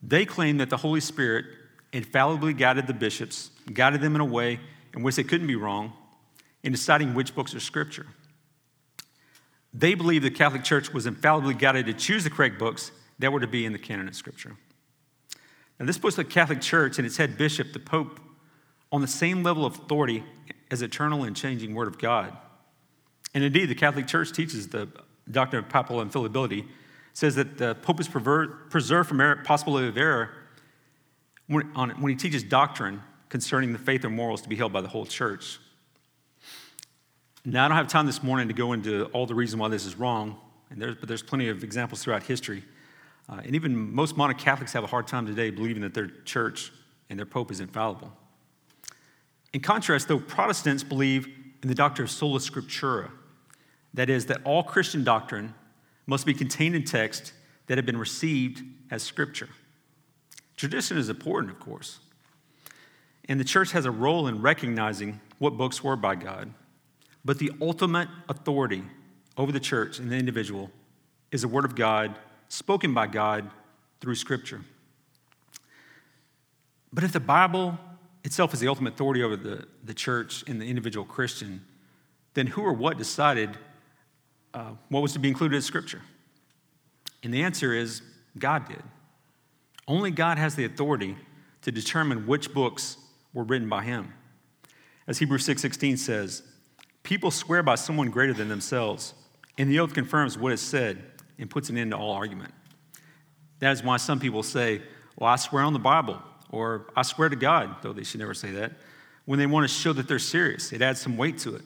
They 0.00 0.24
claim 0.24 0.58
that 0.58 0.70
the 0.70 0.76
Holy 0.76 1.00
Spirit 1.00 1.44
infallibly 1.92 2.52
guided 2.52 2.86
the 2.86 2.94
bishops, 2.94 3.50
guided 3.72 4.00
them 4.00 4.14
in 4.14 4.20
a 4.20 4.24
way 4.24 4.60
in 4.94 5.02
which 5.02 5.16
they 5.16 5.24
couldn't 5.24 5.48
be 5.48 5.56
wrong, 5.56 5.92
in 6.62 6.70
deciding 6.70 7.14
which 7.14 7.34
books 7.34 7.52
are 7.52 7.58
scripture. 7.58 8.06
They 9.74 9.94
believe 9.94 10.22
the 10.22 10.30
Catholic 10.30 10.62
Church 10.62 10.94
was 10.94 11.06
infallibly 11.06 11.54
guided 11.54 11.86
to 11.86 11.92
choose 11.92 12.22
the 12.22 12.30
correct 12.30 12.60
books 12.60 12.92
that 13.18 13.32
were 13.32 13.40
to 13.40 13.48
be 13.48 13.66
in 13.66 13.72
the 13.72 13.78
canon 13.80 14.06
of 14.06 14.14
Scripture. 14.14 14.54
Now, 15.80 15.86
this 15.86 15.98
puts 15.98 16.14
the 16.14 16.24
Catholic 16.24 16.60
Church 16.60 16.98
and 16.98 17.04
its 17.04 17.16
head 17.16 17.36
bishop, 17.36 17.72
the 17.72 17.80
Pope, 17.80 18.20
on 18.92 19.00
the 19.00 19.08
same 19.08 19.42
level 19.42 19.66
of 19.66 19.74
authority 19.74 20.22
as 20.70 20.80
eternal 20.80 21.24
and 21.24 21.34
changing 21.34 21.74
Word 21.74 21.88
of 21.88 21.98
God. 21.98 22.36
And 23.34 23.44
indeed, 23.44 23.66
the 23.66 23.74
Catholic 23.74 24.06
Church 24.06 24.32
teaches 24.32 24.68
the 24.68 24.88
doctrine 25.30 25.62
of 25.62 25.70
papal 25.70 26.00
infallibility, 26.00 26.64
says 27.12 27.34
that 27.34 27.58
the 27.58 27.74
Pope 27.76 28.00
is 28.00 28.08
preserved 28.08 29.08
from 29.08 29.20
error, 29.20 29.36
possibility 29.44 29.88
of 29.88 29.96
error 29.96 30.30
when, 31.46 31.70
on, 31.74 31.90
when 32.00 32.10
he 32.10 32.16
teaches 32.16 32.42
doctrine 32.42 33.02
concerning 33.28 33.72
the 33.72 33.78
faith 33.78 34.04
or 34.04 34.10
morals 34.10 34.40
to 34.42 34.48
be 34.48 34.56
held 34.56 34.72
by 34.72 34.80
the 34.80 34.88
whole 34.88 35.04
church. 35.04 35.58
Now, 37.44 37.64
I 37.64 37.68
don't 37.68 37.76
have 37.76 37.88
time 37.88 38.06
this 38.06 38.22
morning 38.22 38.48
to 38.48 38.54
go 38.54 38.72
into 38.72 39.04
all 39.06 39.26
the 39.26 39.34
reasons 39.34 39.60
why 39.60 39.68
this 39.68 39.84
is 39.86 39.96
wrong, 39.96 40.38
and 40.70 40.80
there's, 40.80 40.96
but 40.96 41.08
there's 41.08 41.22
plenty 41.22 41.48
of 41.48 41.64
examples 41.64 42.02
throughout 42.02 42.22
history. 42.22 42.64
Uh, 43.28 43.40
and 43.44 43.54
even 43.54 43.76
most 43.92 44.16
modern 44.16 44.36
Catholics 44.36 44.72
have 44.72 44.84
a 44.84 44.86
hard 44.86 45.06
time 45.06 45.26
today 45.26 45.50
believing 45.50 45.82
that 45.82 45.94
their 45.94 46.08
church 46.24 46.72
and 47.10 47.18
their 47.18 47.26
pope 47.26 47.50
is 47.50 47.60
infallible. 47.60 48.12
In 49.52 49.60
contrast, 49.60 50.08
though, 50.08 50.18
Protestants 50.18 50.82
believe 50.82 51.26
in 51.62 51.68
the 51.68 51.74
doctrine 51.74 52.04
of 52.04 52.10
sola 52.10 52.38
scriptura, 52.38 53.10
that 53.98 54.08
is, 54.08 54.26
that 54.26 54.40
all 54.44 54.62
Christian 54.62 55.04
doctrine 55.04 55.54
must 56.06 56.24
be 56.24 56.32
contained 56.32 56.74
in 56.74 56.84
text 56.84 57.32
that 57.66 57.76
have 57.76 57.86
been 57.86 57.98
received 57.98 58.62
as 58.90 59.02
scripture. 59.02 59.48
Tradition 60.56 60.96
is 60.96 61.08
important, 61.08 61.52
of 61.52 61.60
course, 61.60 61.98
and 63.28 63.38
the 63.38 63.44
church 63.44 63.72
has 63.72 63.84
a 63.84 63.90
role 63.90 64.26
in 64.26 64.40
recognizing 64.40 65.20
what 65.38 65.56
books 65.56 65.84
were 65.84 65.96
by 65.96 66.14
God 66.14 66.52
but 67.28 67.38
the 67.38 67.52
ultimate 67.60 68.08
authority 68.28 68.82
over 69.36 69.52
the 69.52 69.60
church 69.60 69.98
and 69.98 70.10
the 70.10 70.16
individual 70.16 70.70
is 71.30 71.42
the 71.42 71.48
Word 71.48 71.66
of 71.66 71.74
God 71.74 72.18
spoken 72.48 72.94
by 72.94 73.06
God 73.06 73.50
through 74.00 74.14
Scripture. 74.14 74.62
But 76.90 77.04
if 77.04 77.12
the 77.12 77.20
Bible 77.20 77.78
itself 78.24 78.54
is 78.54 78.60
the 78.60 78.68
ultimate 78.68 78.94
authority 78.94 79.22
over 79.22 79.36
the, 79.36 79.66
the 79.84 79.92
church 79.92 80.42
and 80.46 80.58
the 80.58 80.66
individual 80.66 81.04
Christian, 81.04 81.64
then 82.32 82.46
who 82.46 82.62
or 82.62 82.72
what 82.72 82.96
decided 82.96 83.58
uh, 84.54 84.72
what 84.88 85.02
was 85.02 85.12
to 85.12 85.18
be 85.18 85.28
included 85.28 85.56
in 85.56 85.62
Scripture? 85.62 86.02
And 87.22 87.32
the 87.32 87.42
answer 87.42 87.72
is 87.72 88.02
God 88.38 88.68
did. 88.68 88.82
Only 89.86 90.10
God 90.10 90.38
has 90.38 90.54
the 90.54 90.64
authority 90.64 91.16
to 91.62 91.72
determine 91.72 92.26
which 92.26 92.52
books 92.52 92.96
were 93.32 93.44
written 93.44 93.68
by 93.68 93.84
Him. 93.84 94.12
As 95.06 95.18
Hebrews 95.18 95.46
6:16 95.46 95.98
says, 95.98 96.42
People 97.02 97.30
swear 97.30 97.62
by 97.62 97.74
someone 97.74 98.10
greater 98.10 98.34
than 98.34 98.48
themselves, 98.48 99.14
and 99.56 99.70
the 99.70 99.80
oath 99.80 99.94
confirms 99.94 100.36
what 100.36 100.52
is 100.52 100.60
said 100.60 101.02
and 101.38 101.48
puts 101.48 101.70
an 101.70 101.78
end 101.78 101.92
to 101.92 101.96
all 101.96 102.12
argument. 102.12 102.52
That 103.60 103.72
is 103.72 103.82
why 103.82 103.96
some 103.96 104.20
people 104.20 104.42
say, 104.42 104.82
Well, 105.16 105.30
I 105.30 105.36
swear 105.36 105.62
on 105.62 105.72
the 105.72 105.78
Bible, 105.78 106.22
or 106.50 106.86
I 106.94 107.02
swear 107.02 107.28
to 107.28 107.36
God, 107.36 107.76
though 107.82 107.92
they 107.92 108.04
should 108.04 108.20
never 108.20 108.34
say 108.34 108.50
that, 108.52 108.72
when 109.24 109.38
they 109.38 109.46
want 109.46 109.68
to 109.68 109.74
show 109.74 109.92
that 109.92 110.08
they're 110.08 110.18
serious. 110.18 110.72
It 110.72 110.82
adds 110.82 111.00
some 111.00 111.16
weight 111.16 111.38
to 111.38 111.56
it. 111.56 111.62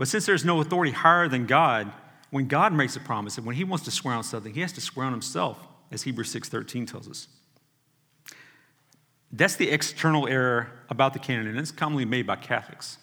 But 0.00 0.08
since 0.08 0.24
there's 0.24 0.46
no 0.46 0.62
authority 0.62 0.92
higher 0.92 1.28
than 1.28 1.44
God, 1.44 1.92
when 2.30 2.48
God 2.48 2.72
makes 2.72 2.96
a 2.96 3.00
promise, 3.00 3.36
and 3.36 3.46
when 3.46 3.54
He 3.54 3.64
wants 3.64 3.84
to 3.84 3.90
swear 3.90 4.14
on 4.14 4.24
something, 4.24 4.54
He 4.54 4.62
has 4.62 4.72
to 4.72 4.80
swear 4.80 5.04
on 5.04 5.12
Himself, 5.12 5.58
as 5.92 6.04
Hebrews 6.04 6.34
6.13 6.34 6.90
tells 6.90 7.06
us. 7.06 7.28
That's 9.30 9.56
the 9.56 9.68
external 9.68 10.26
error 10.26 10.72
about 10.88 11.12
the 11.12 11.18
canon, 11.18 11.48
and 11.48 11.58
it's 11.58 11.70
commonly 11.70 12.06
made 12.06 12.26
by 12.26 12.36
Catholics. 12.36 12.96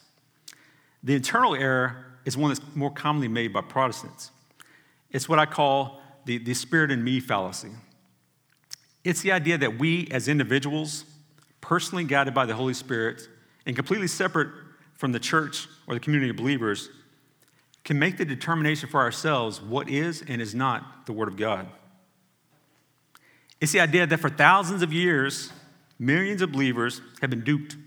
The 1.04 1.14
internal 1.14 1.54
error 1.54 2.04
is 2.26 2.36
one 2.36 2.50
that's 2.50 2.66
more 2.74 2.90
commonly 2.90 3.28
made 3.28 3.54
by 3.54 3.62
Protestants. 3.62 4.32
It's 5.12 5.30
what 5.30 5.38
I 5.38 5.46
call 5.46 6.02
the, 6.26 6.40
the 6.40 6.56
spirit 6.56 6.90
in 6.90 7.04
me 7.04 7.20
fallacy. 7.20 7.74
It's 9.04 9.22
the 9.22 9.34
idea 9.34 9.60
that 9.60 9.78
we, 9.78 10.08
as 10.10 10.28
individuals, 10.28 11.06
personally 11.62 12.06
guided 12.06 12.34
by 12.34 12.48
the 12.48 12.56
Holy 12.56 12.74
Spirit 12.74 13.30
and 13.68 13.76
completely 13.76 14.08
separate 14.08 14.50
from 14.98 15.12
the 15.12 15.20
church 15.20 15.68
or 15.88 15.94
the 15.94 16.00
community 16.00 16.30
of 16.30 16.36
believers, 16.36 16.90
can 17.84 17.98
make 17.98 18.18
the 18.18 18.26
determination 18.26 18.90
for 18.90 19.00
ourselves 19.00 19.62
what 19.62 19.88
is 19.88 20.22
and 20.28 20.42
is 20.42 20.54
not 20.54 21.06
the 21.06 21.14
Word 21.14 21.30
of 21.30 21.38
God. 21.38 21.68
It's 23.62 23.72
the 23.72 23.80
idea 23.80 24.06
that 24.06 24.20
for 24.20 24.30
thousands 24.30 24.82
of 24.82 24.92
years, 24.92 25.52
millions 25.98 26.42
of 26.42 26.52
believers 26.52 27.02
have 27.22 27.30
been 27.30 27.44
duped. 27.44 27.78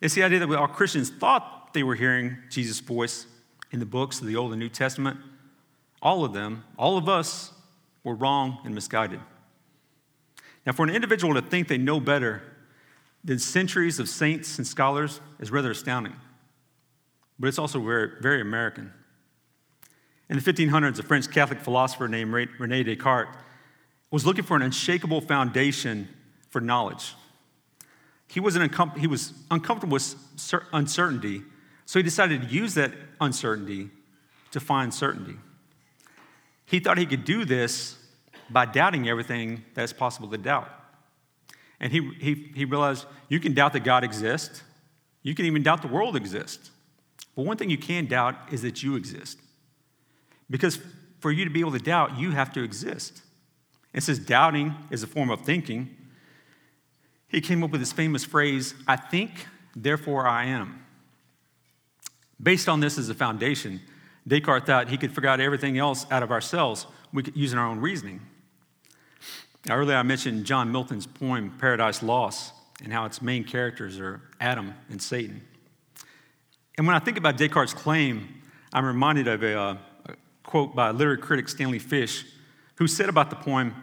It's 0.00 0.14
the 0.14 0.22
idea 0.22 0.38
that 0.38 0.54
all 0.54 0.68
Christians 0.68 1.10
thought 1.10 1.74
they 1.74 1.82
were 1.82 1.96
hearing 1.96 2.36
Jesus' 2.50 2.80
voice 2.80 3.26
in 3.72 3.80
the 3.80 3.86
books 3.86 4.20
of 4.20 4.26
the 4.26 4.36
Old 4.36 4.52
and 4.52 4.60
New 4.60 4.68
Testament, 4.68 5.18
all 6.00 6.24
of 6.24 6.32
them, 6.32 6.62
all 6.78 6.96
of 6.96 7.08
us, 7.08 7.52
were 8.04 8.14
wrong 8.14 8.58
and 8.64 8.74
misguided. 8.74 9.20
Now, 10.64 10.72
for 10.72 10.84
an 10.84 10.90
individual 10.90 11.34
to 11.34 11.42
think 11.42 11.68
they 11.68 11.78
know 11.78 11.98
better 11.98 12.42
than 13.24 13.38
centuries 13.38 13.98
of 13.98 14.08
saints 14.08 14.58
and 14.58 14.66
scholars 14.66 15.20
is 15.40 15.50
rather 15.50 15.70
astounding, 15.70 16.14
but 17.38 17.48
it's 17.48 17.58
also 17.58 17.80
very, 17.80 18.10
very 18.20 18.40
American. 18.40 18.92
In 20.28 20.38
the 20.38 20.42
1500s, 20.42 20.98
a 20.98 21.02
French 21.02 21.30
Catholic 21.30 21.60
philosopher 21.60 22.08
named 22.08 22.32
Rene 22.32 22.82
Descartes 22.82 23.34
was 24.10 24.24
looking 24.24 24.44
for 24.44 24.56
an 24.56 24.62
unshakable 24.62 25.20
foundation 25.20 26.08
for 26.50 26.60
knowledge. 26.60 27.14
He 28.28 28.40
was, 28.40 28.56
uncom- 28.56 28.96
he 28.96 29.06
was 29.06 29.32
uncomfortable 29.50 29.94
with 29.94 30.14
uncertainty, 30.72 31.42
so 31.86 31.98
he 31.98 32.02
decided 32.02 32.42
to 32.42 32.48
use 32.48 32.74
that 32.74 32.92
uncertainty 33.20 33.90
to 34.50 34.60
find 34.60 34.92
certainty. 34.92 35.36
He 36.66 36.80
thought 36.80 36.98
he 36.98 37.06
could 37.06 37.24
do 37.24 37.44
this 37.44 37.96
by 38.50 38.66
doubting 38.66 39.08
everything 39.08 39.64
that's 39.74 39.92
possible 39.92 40.28
to 40.28 40.38
doubt. 40.38 40.70
And 41.80 41.92
he, 41.92 42.10
he, 42.20 42.52
he 42.54 42.64
realized 42.64 43.06
you 43.28 43.40
can 43.40 43.54
doubt 43.54 43.72
that 43.72 43.84
God 43.84 44.04
exists, 44.04 44.62
you 45.22 45.34
can 45.34 45.46
even 45.46 45.62
doubt 45.62 45.82
the 45.82 45.88
world 45.88 46.16
exists. 46.16 46.70
But 47.34 47.46
one 47.46 47.56
thing 47.56 47.70
you 47.70 47.78
can 47.78 48.06
doubt 48.06 48.36
is 48.52 48.62
that 48.62 48.82
you 48.82 48.96
exist. 48.96 49.38
Because 50.50 50.78
for 51.20 51.32
you 51.32 51.44
to 51.44 51.50
be 51.50 51.60
able 51.60 51.72
to 51.72 51.78
doubt, 51.78 52.18
you 52.18 52.30
have 52.30 52.52
to 52.52 52.62
exist. 52.62 53.22
And 53.92 54.02
since 54.02 54.18
doubting 54.18 54.74
is 54.90 55.02
a 55.02 55.06
form 55.06 55.30
of 55.30 55.40
thinking, 55.40 55.96
he 57.28 57.40
came 57.40 57.64
up 57.64 57.70
with 57.70 57.80
this 57.80 57.92
famous 57.92 58.24
phrase 58.24 58.74
I 58.86 58.96
think, 58.96 59.46
therefore 59.74 60.26
I 60.26 60.44
am. 60.44 60.84
Based 62.42 62.68
on 62.68 62.80
this 62.80 62.98
as 62.98 63.08
a 63.08 63.14
foundation, 63.14 63.80
Descartes 64.26 64.66
thought 64.66 64.88
he 64.88 64.96
could 64.96 65.14
figure 65.14 65.28
out 65.28 65.40
everything 65.40 65.78
else 65.78 66.06
out 66.10 66.22
of 66.22 66.30
ourselves 66.30 66.86
using 67.34 67.58
our 67.58 67.66
own 67.66 67.80
reasoning. 67.80 68.20
Earlier 69.70 69.96
I 69.96 70.02
mentioned 70.02 70.44
John 70.44 70.70
Milton's 70.70 71.06
poem, 71.06 71.50
Paradise 71.58 72.02
Lost, 72.02 72.52
and 72.82 72.92
how 72.92 73.06
its 73.06 73.22
main 73.22 73.44
characters 73.44 73.98
are 73.98 74.20
Adam 74.38 74.74
and 74.90 75.00
Satan. 75.00 75.40
And 76.76 76.86
when 76.86 76.94
I 76.94 76.98
think 76.98 77.16
about 77.16 77.38
Descartes' 77.38 77.72
claim, 77.72 78.42
I'm 78.74 78.84
reminded 78.84 79.26
of 79.26 79.42
a, 79.42 79.58
uh, 79.58 79.76
a 80.06 80.14
quote 80.42 80.74
by 80.74 80.90
literary 80.90 81.16
critic 81.16 81.48
Stanley 81.48 81.78
Fish, 81.78 82.26
who 82.74 82.86
said 82.86 83.08
about 83.08 83.30
the 83.30 83.36
poem 83.36 83.74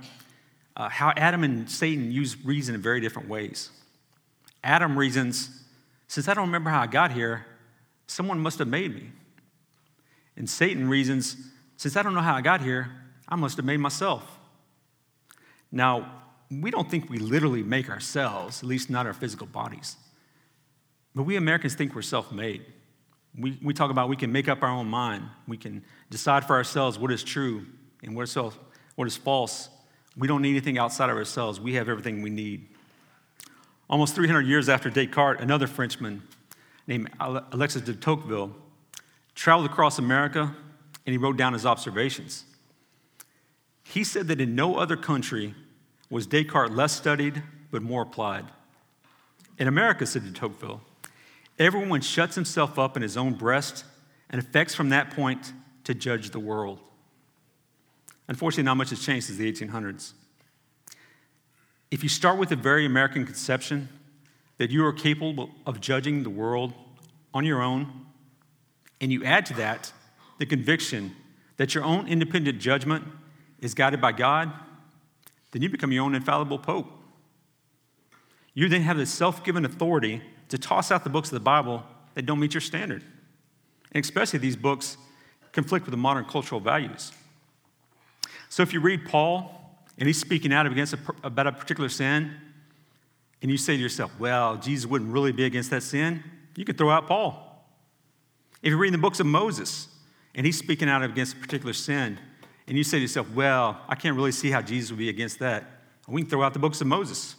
uh, 0.76 0.88
how 0.88 1.14
Adam 1.18 1.44
and 1.44 1.70
Satan 1.70 2.12
use 2.12 2.38
reason 2.46 2.76
in 2.76 2.82
very 2.82 3.02
different 3.02 3.28
ways. 3.28 3.72
Adam 4.64 4.98
reasons, 4.98 5.64
since 6.08 6.28
I 6.28 6.36
don't 6.36 6.46
remember 6.46 6.70
how 6.70 6.82
I 6.82 6.88
got 6.88 7.12
here, 7.12 7.46
someone 8.06 8.40
must 8.40 8.60
have 8.60 8.68
made 8.68 8.94
me. 8.94 9.10
And 10.38 10.48
Satan 10.48 10.88
reasons, 10.88 11.38
since 11.76 11.98
I 11.98 12.04
don't 12.04 12.14
know 12.14 12.22
how 12.22 12.36
I 12.36 12.42
got 12.42 12.62
here, 12.62 12.92
I 13.28 13.36
must 13.36 13.58
have 13.58 13.66
made 13.66 13.78
myself. 13.78 14.38
Now, 15.72 16.12
we 16.50 16.70
don't 16.70 16.90
think 16.90 17.10
we 17.10 17.18
literally 17.18 17.64
make 17.64 17.90
ourselves, 17.90 18.62
at 18.62 18.68
least 18.68 18.90
not 18.90 19.06
our 19.06 19.14
physical 19.14 19.48
bodies. 19.48 19.96
But 21.16 21.24
we 21.24 21.38
Americans 21.38 21.76
think 21.76 21.96
we're 21.96 22.02
self 22.02 22.32
made. 22.32 22.66
We, 23.38 23.58
we 23.64 23.74
talk 23.74 23.92
about 23.92 24.10
we 24.10 24.18
can 24.18 24.32
make 24.32 24.50
up 24.50 24.62
our 24.62 24.70
own 24.70 24.88
mind, 24.88 25.24
we 25.48 25.56
can 25.56 25.84
decide 26.10 26.46
for 26.46 26.56
ourselves 26.56 27.00
what 27.00 27.12
is 27.12 27.24
true 27.24 27.66
and 28.04 28.14
what 28.16 28.24
is, 28.24 28.32
self, 28.32 28.60
what 28.96 29.08
is 29.08 29.16
false. 29.16 29.70
We 30.18 30.28
don't 30.28 30.42
need 30.42 30.50
anything 30.50 30.78
outside 30.78 31.10
of 31.10 31.16
ourselves, 31.16 31.60
we 31.60 31.76
have 31.76 31.88
everything 31.88 32.22
we 32.22 32.30
need. 32.30 32.68
Almost 33.90 34.16
300 34.16 34.42
years 34.42 34.68
after 34.68 34.90
Descartes, 34.90 35.42
another 35.42 35.68
Frenchman 35.68 36.24
named 36.88 37.10
Alexis 37.20 37.82
de 37.82 37.94
Tocqueville 37.94 38.54
traveled 39.36 39.70
across 39.70 40.00
America 40.00 40.54
and 41.06 41.14
he 41.14 41.18
wrote 41.18 41.38
down 41.38 41.54
his 41.54 41.66
observations. 41.66 42.46
He 43.92 44.06
said 44.06 44.30
that 44.30 44.40
in 44.40 44.56
no 44.56 44.78
other 44.78 44.96
country 44.96 45.54
was 46.10 46.26
Descartes 46.26 46.74
less 46.74 46.94
studied 46.94 47.44
but 47.72 47.82
more 47.82 48.04
applied. 48.04 48.46
In 49.58 49.68
America, 49.68 50.06
said 50.06 50.24
de 50.24 50.32
Tocqueville, 50.32 50.80
everyone 51.60 52.00
shuts 52.00 52.36
himself 52.36 52.80
up 52.80 52.96
in 52.96 53.04
his 53.04 53.18
own 53.18 53.34
breast 53.34 53.84
and 54.30 54.40
affects 54.40 54.74
from 54.74 54.90
that 54.90 55.12
point 55.12 55.52
to 55.84 55.94
judge 55.94 56.30
the 56.30 56.40
world. 56.40 56.80
Unfortunately, 58.30 58.64
not 58.64 58.78
much 58.78 58.92
has 58.92 59.06
changed 59.06 59.28
since 59.28 59.38
the 59.38 59.52
1800s. 59.52 60.14
If 61.92 62.02
you 62.02 62.08
start 62.08 62.40
with 62.40 62.54
a 62.54 62.56
very 62.56 62.86
American 62.86 63.26
conception 63.26 63.90
that 64.58 64.72
you 64.72 64.86
are 64.86 64.94
capable 64.94 65.50
of 65.66 65.82
judging 65.82 66.24
the 66.24 66.30
world 66.30 66.74
on 67.34 67.44
your 67.44 67.62
own, 67.62 68.06
and 69.02 69.12
you 69.12 69.26
add 69.26 69.46
to 69.48 69.54
that 69.56 69.92
the 70.38 70.46
conviction 70.46 71.14
that 71.58 71.76
your 71.76 71.84
own 71.84 72.08
independent 72.08 72.60
judgment 72.60 73.04
is 73.62 73.74
guided 73.74 74.02
by 74.02 74.12
God, 74.12 74.52
then 75.52 75.62
you 75.62 75.70
become 75.70 75.92
your 75.92 76.04
own 76.04 76.16
infallible 76.16 76.60
pope. 76.60 76.88
You 78.54 78.68
then 78.68 78.82
have 78.82 78.98
the 78.98 79.06
self 79.06 79.44
given 79.44 79.64
authority 79.64 80.22
to 80.50 80.58
toss 80.58 80.92
out 80.92 81.04
the 81.04 81.10
books 81.10 81.30
of 81.30 81.36
the 81.36 81.40
Bible 81.40 81.84
that 82.16 82.26
don't 82.26 82.40
meet 82.40 82.54
your 82.54 82.62
standard. 82.62 83.04
And 83.94 84.04
especially 84.04 84.40
these 84.40 84.56
books 84.56 84.98
conflict 85.52 85.86
with 85.86 85.92
the 85.92 85.98
modern 85.98 86.26
cultural 86.26 86.60
values. 86.60 87.12
So 88.50 88.64
if 88.64 88.74
you 88.74 88.82
read 88.82 89.06
Paul 89.06 89.58
and 89.98 90.08
he's 90.08 90.20
speaking 90.20 90.52
out 90.52 90.66
against 90.66 90.94
a, 90.94 91.00
about 91.24 91.48
a 91.48 91.52
particular 91.52 91.90
sin, 91.90 92.32
and 93.42 93.50
you 93.50 93.58
say 93.58 93.76
to 93.76 93.82
yourself, 93.82 94.12
well, 94.20 94.58
Jesus 94.58 94.90
wouldn't 94.90 95.12
really 95.12 95.32
be 95.32 95.46
against 95.46 95.70
that 95.72 95.84
sin, 95.84 96.24
you 96.56 96.66
can 96.66 96.76
throw 96.76 96.90
out 96.90 97.08
Paul. 97.08 97.66
If 98.62 98.70
you 98.70 98.78
read 98.78 98.94
the 98.94 98.98
books 98.98 99.20
of 99.20 99.26
Moses 99.26 99.88
and 100.36 100.46
he's 100.46 100.58
speaking 100.58 100.90
out 100.90 101.04
against 101.04 101.36
a 101.36 101.40
particular 101.40 101.74
sin, 101.74 102.20
and 102.68 102.78
you 102.78 102.84
say 102.84 102.98
to 102.98 103.02
yourself, 103.02 103.30
well, 103.34 103.82
I 103.88 103.96
can't 103.96 104.16
really 104.16 104.32
see 104.32 104.52
how 104.52 104.62
Jesus 104.62 104.92
would 104.92 105.00
be 105.00 105.10
against 105.10 105.40
that, 105.40 105.66
we 106.08 106.22
can 106.22 106.30
throw 106.30 106.44
out 106.44 106.54
the 106.54 106.60
books 106.60 106.82
of 106.82 106.88
Moses. 106.88 107.36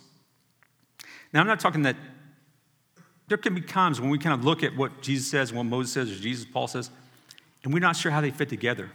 Now, 1.33 1.41
I'm 1.41 1.47
not 1.47 1.61
talking 1.61 1.83
that 1.83 1.97
there 3.29 3.39
can 3.39 3.55
be 3.55 3.61
times 3.61 4.01
when 4.01 4.11
we 4.11 4.19
kind 4.19 4.35
of 4.35 4.45
look 4.45 4.63
at 4.63 4.77
what 4.77 5.03
Jesus 5.03 5.31
says, 5.31 5.53
what 5.53 5.65
Moses 5.65 5.93
says, 5.93 6.11
or 6.11 6.21
Jesus, 6.21 6.47
Paul 6.51 6.69
says, 6.69 6.91
and 7.65 7.73
we're 7.73 7.81
not 7.81 7.97
sure 7.97 8.11
how 8.11 8.21
they 8.21 8.31
fit 8.31 8.49
together. 8.49 8.91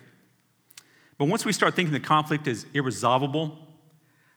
But 1.18 1.26
once 1.26 1.46
we 1.46 1.52
start 1.52 1.76
thinking 1.76 1.94
the 1.94 2.00
conflict 2.00 2.48
is 2.48 2.66
irresolvable, 2.74 3.58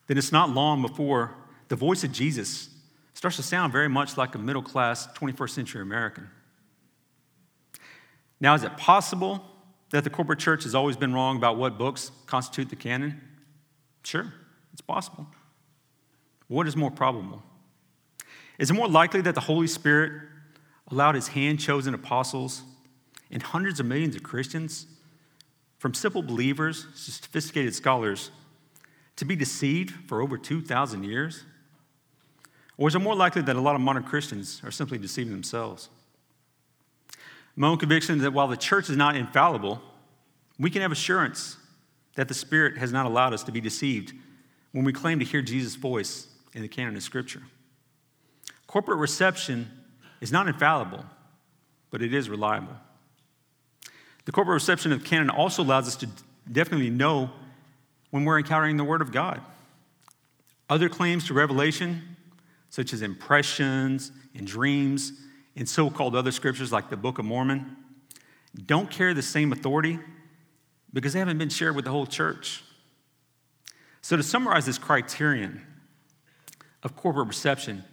then 0.06 0.16
it's 0.18 0.32
not 0.32 0.50
long 0.50 0.82
before 0.82 1.34
the 1.68 1.76
voice 1.76 2.04
of 2.04 2.12
Jesus 2.12 2.70
starts 3.14 3.36
to 3.36 3.42
sound 3.42 3.72
very 3.72 3.88
much 3.88 4.16
like 4.16 4.34
a 4.34 4.38
middle 4.38 4.62
class 4.62 5.06
21st 5.08 5.50
century 5.50 5.82
American. 5.82 6.28
Now, 8.40 8.54
is 8.54 8.64
it 8.64 8.76
possible 8.76 9.44
that 9.90 10.04
the 10.04 10.10
corporate 10.10 10.38
church 10.38 10.64
has 10.64 10.74
always 10.74 10.96
been 10.96 11.12
wrong 11.12 11.36
about 11.36 11.56
what 11.56 11.78
books 11.78 12.10
constitute 12.26 12.70
the 12.70 12.76
canon? 12.76 13.20
Sure, 14.04 14.32
it's 14.72 14.80
possible. 14.80 15.26
What 16.48 16.66
is 16.66 16.76
more 16.76 16.90
probable? 16.90 17.42
Is 18.58 18.70
it 18.70 18.74
more 18.74 18.88
likely 18.88 19.20
that 19.22 19.34
the 19.34 19.40
Holy 19.40 19.66
Spirit 19.66 20.12
allowed 20.90 21.14
his 21.14 21.28
hand 21.28 21.60
chosen 21.60 21.94
apostles 21.94 22.62
and 23.30 23.42
hundreds 23.42 23.80
of 23.80 23.86
millions 23.86 24.16
of 24.16 24.22
Christians, 24.22 24.86
from 25.78 25.94
simple 25.94 26.22
believers 26.22 26.86
to 27.06 27.10
sophisticated 27.10 27.74
scholars, 27.74 28.30
to 29.16 29.24
be 29.24 29.36
deceived 29.36 30.08
for 30.08 30.20
over 30.20 30.36
2,000 30.36 31.04
years? 31.04 31.44
Or 32.76 32.88
is 32.88 32.94
it 32.94 32.98
more 32.98 33.14
likely 33.14 33.42
that 33.42 33.56
a 33.56 33.60
lot 33.60 33.74
of 33.74 33.80
modern 33.80 34.02
Christians 34.02 34.60
are 34.64 34.70
simply 34.70 34.98
deceiving 34.98 35.32
themselves? 35.32 35.88
My 37.60 37.68
own 37.68 37.76
conviction 37.76 38.16
is 38.16 38.22
that 38.22 38.32
while 38.32 38.48
the 38.48 38.56
church 38.56 38.88
is 38.88 38.96
not 38.96 39.16
infallible, 39.16 39.82
we 40.58 40.70
can 40.70 40.80
have 40.80 40.92
assurance 40.92 41.58
that 42.14 42.26
the 42.26 42.32
Spirit 42.32 42.78
has 42.78 42.90
not 42.90 43.04
allowed 43.04 43.34
us 43.34 43.42
to 43.42 43.52
be 43.52 43.60
deceived 43.60 44.14
when 44.72 44.82
we 44.82 44.94
claim 44.94 45.18
to 45.18 45.26
hear 45.26 45.42
Jesus' 45.42 45.74
voice 45.74 46.26
in 46.54 46.62
the 46.62 46.68
canon 46.68 46.96
of 46.96 47.02
Scripture. 47.02 47.42
Corporate 48.66 48.96
reception 48.96 49.70
is 50.22 50.32
not 50.32 50.48
infallible, 50.48 51.04
but 51.90 52.00
it 52.00 52.14
is 52.14 52.30
reliable. 52.30 52.72
The 54.24 54.32
corporate 54.32 54.54
reception 54.54 54.90
of 54.90 55.04
canon 55.04 55.28
also 55.28 55.62
allows 55.62 55.86
us 55.86 55.96
to 55.96 56.08
definitely 56.50 56.88
know 56.88 57.28
when 58.10 58.24
we're 58.24 58.38
encountering 58.38 58.78
the 58.78 58.84
Word 58.84 59.02
of 59.02 59.12
God. 59.12 59.38
Other 60.70 60.88
claims 60.88 61.26
to 61.26 61.34
revelation, 61.34 62.16
such 62.70 62.94
as 62.94 63.02
impressions 63.02 64.12
and 64.34 64.46
dreams, 64.46 65.12
in 65.54 65.66
so 65.66 65.90
called 65.90 66.14
other 66.14 66.32
scriptures 66.32 66.72
like 66.72 66.90
the 66.90 66.96
Book 66.96 67.18
of 67.18 67.24
Mormon 67.24 67.76
don't 68.66 68.90
carry 68.90 69.14
the 69.14 69.22
same 69.22 69.52
authority 69.52 69.98
because 70.92 71.12
they 71.12 71.18
haven't 71.18 71.38
been 71.38 71.48
shared 71.48 71.76
with 71.76 71.84
the 71.84 71.90
whole 71.90 72.06
church. 72.06 72.64
So, 74.02 74.16
to 74.16 74.22
summarize 74.22 74.66
this 74.66 74.78
criterion 74.78 75.64
of 76.82 76.96
corporate 76.96 77.28
reception, 77.28 77.84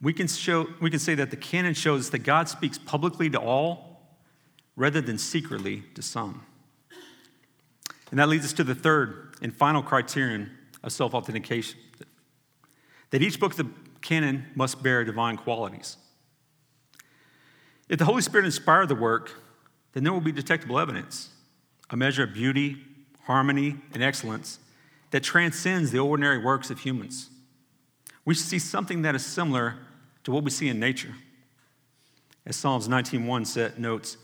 we 0.00 0.12
can, 0.12 0.26
show, 0.26 0.66
we 0.80 0.90
can 0.90 0.98
say 0.98 1.14
that 1.14 1.30
the 1.30 1.36
canon 1.36 1.74
shows 1.74 2.10
that 2.10 2.20
God 2.20 2.48
speaks 2.48 2.78
publicly 2.78 3.30
to 3.30 3.38
all 3.38 4.00
rather 4.76 5.00
than 5.00 5.18
secretly 5.18 5.84
to 5.94 6.02
some. 6.02 6.44
And 8.10 8.18
that 8.18 8.28
leads 8.28 8.44
us 8.44 8.52
to 8.54 8.64
the 8.64 8.74
third 8.74 9.34
and 9.42 9.54
final 9.54 9.82
criterion 9.82 10.50
of 10.82 10.92
self 10.92 11.14
authentication 11.14 11.78
that 13.10 13.22
each 13.22 13.38
book 13.38 13.52
of 13.52 13.58
the 13.58 13.70
canon 14.00 14.46
must 14.56 14.82
bear 14.82 15.04
divine 15.04 15.36
qualities. 15.36 15.96
If 17.88 17.98
the 17.98 18.04
Holy 18.04 18.22
Spirit 18.22 18.46
inspired 18.46 18.88
the 18.88 18.94
work, 18.94 19.32
then 19.92 20.04
there 20.04 20.12
will 20.12 20.20
be 20.20 20.32
detectable 20.32 20.78
evidence, 20.78 21.30
a 21.90 21.96
measure 21.96 22.24
of 22.24 22.32
beauty, 22.32 22.78
harmony, 23.24 23.76
and 23.92 24.02
excellence 24.02 24.58
that 25.10 25.22
transcends 25.22 25.90
the 25.90 25.98
ordinary 25.98 26.38
works 26.38 26.70
of 26.70 26.80
humans. 26.80 27.30
We 28.24 28.34
see 28.34 28.58
something 28.58 29.02
that 29.02 29.14
is 29.14 29.24
similar 29.24 29.76
to 30.24 30.32
what 30.32 30.44
we 30.44 30.50
see 30.50 30.68
in 30.68 30.80
nature. 30.80 31.14
As 32.46 32.56
Psalms 32.56 32.88
19:1 32.88 33.78
notes, 33.78 34.16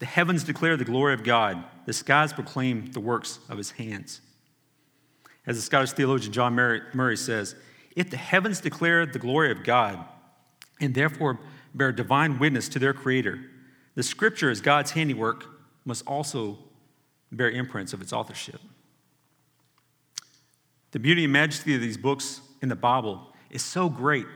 The 0.00 0.06
heavens 0.06 0.42
declare 0.44 0.76
the 0.76 0.84
glory 0.84 1.14
of 1.14 1.22
God, 1.22 1.64
the 1.86 1.92
skies 1.92 2.32
proclaim 2.32 2.90
the 2.92 3.00
works 3.00 3.38
of 3.48 3.58
his 3.58 3.72
hands. 3.72 4.20
As 5.46 5.56
the 5.56 5.62
Scottish 5.62 5.92
theologian 5.92 6.32
John 6.32 6.54
Murray 6.54 7.16
says, 7.16 7.54
if 7.94 8.10
the 8.10 8.16
heavens 8.16 8.60
declare 8.60 9.06
the 9.06 9.18
glory 9.18 9.52
of 9.52 9.62
God 9.62 10.04
and 10.80 10.94
therefore 10.94 11.38
bear 11.74 11.92
divine 11.92 12.38
witness 12.38 12.68
to 12.70 12.78
their 12.78 12.94
Creator, 12.94 13.40
the 13.94 14.02
scripture 14.02 14.50
as 14.50 14.60
God's 14.60 14.92
handiwork 14.92 15.46
must 15.84 16.06
also 16.06 16.58
bear 17.30 17.50
imprints 17.50 17.92
of 17.92 18.00
its 18.00 18.12
authorship. 18.12 18.60
The 20.92 20.98
beauty 20.98 21.24
and 21.24 21.32
majesty 21.32 21.74
of 21.74 21.80
these 21.80 21.96
books 21.96 22.40
in 22.62 22.68
the 22.68 22.76
Bible 22.76 23.32
is 23.50 23.62
so 23.62 23.88
great 23.88 24.26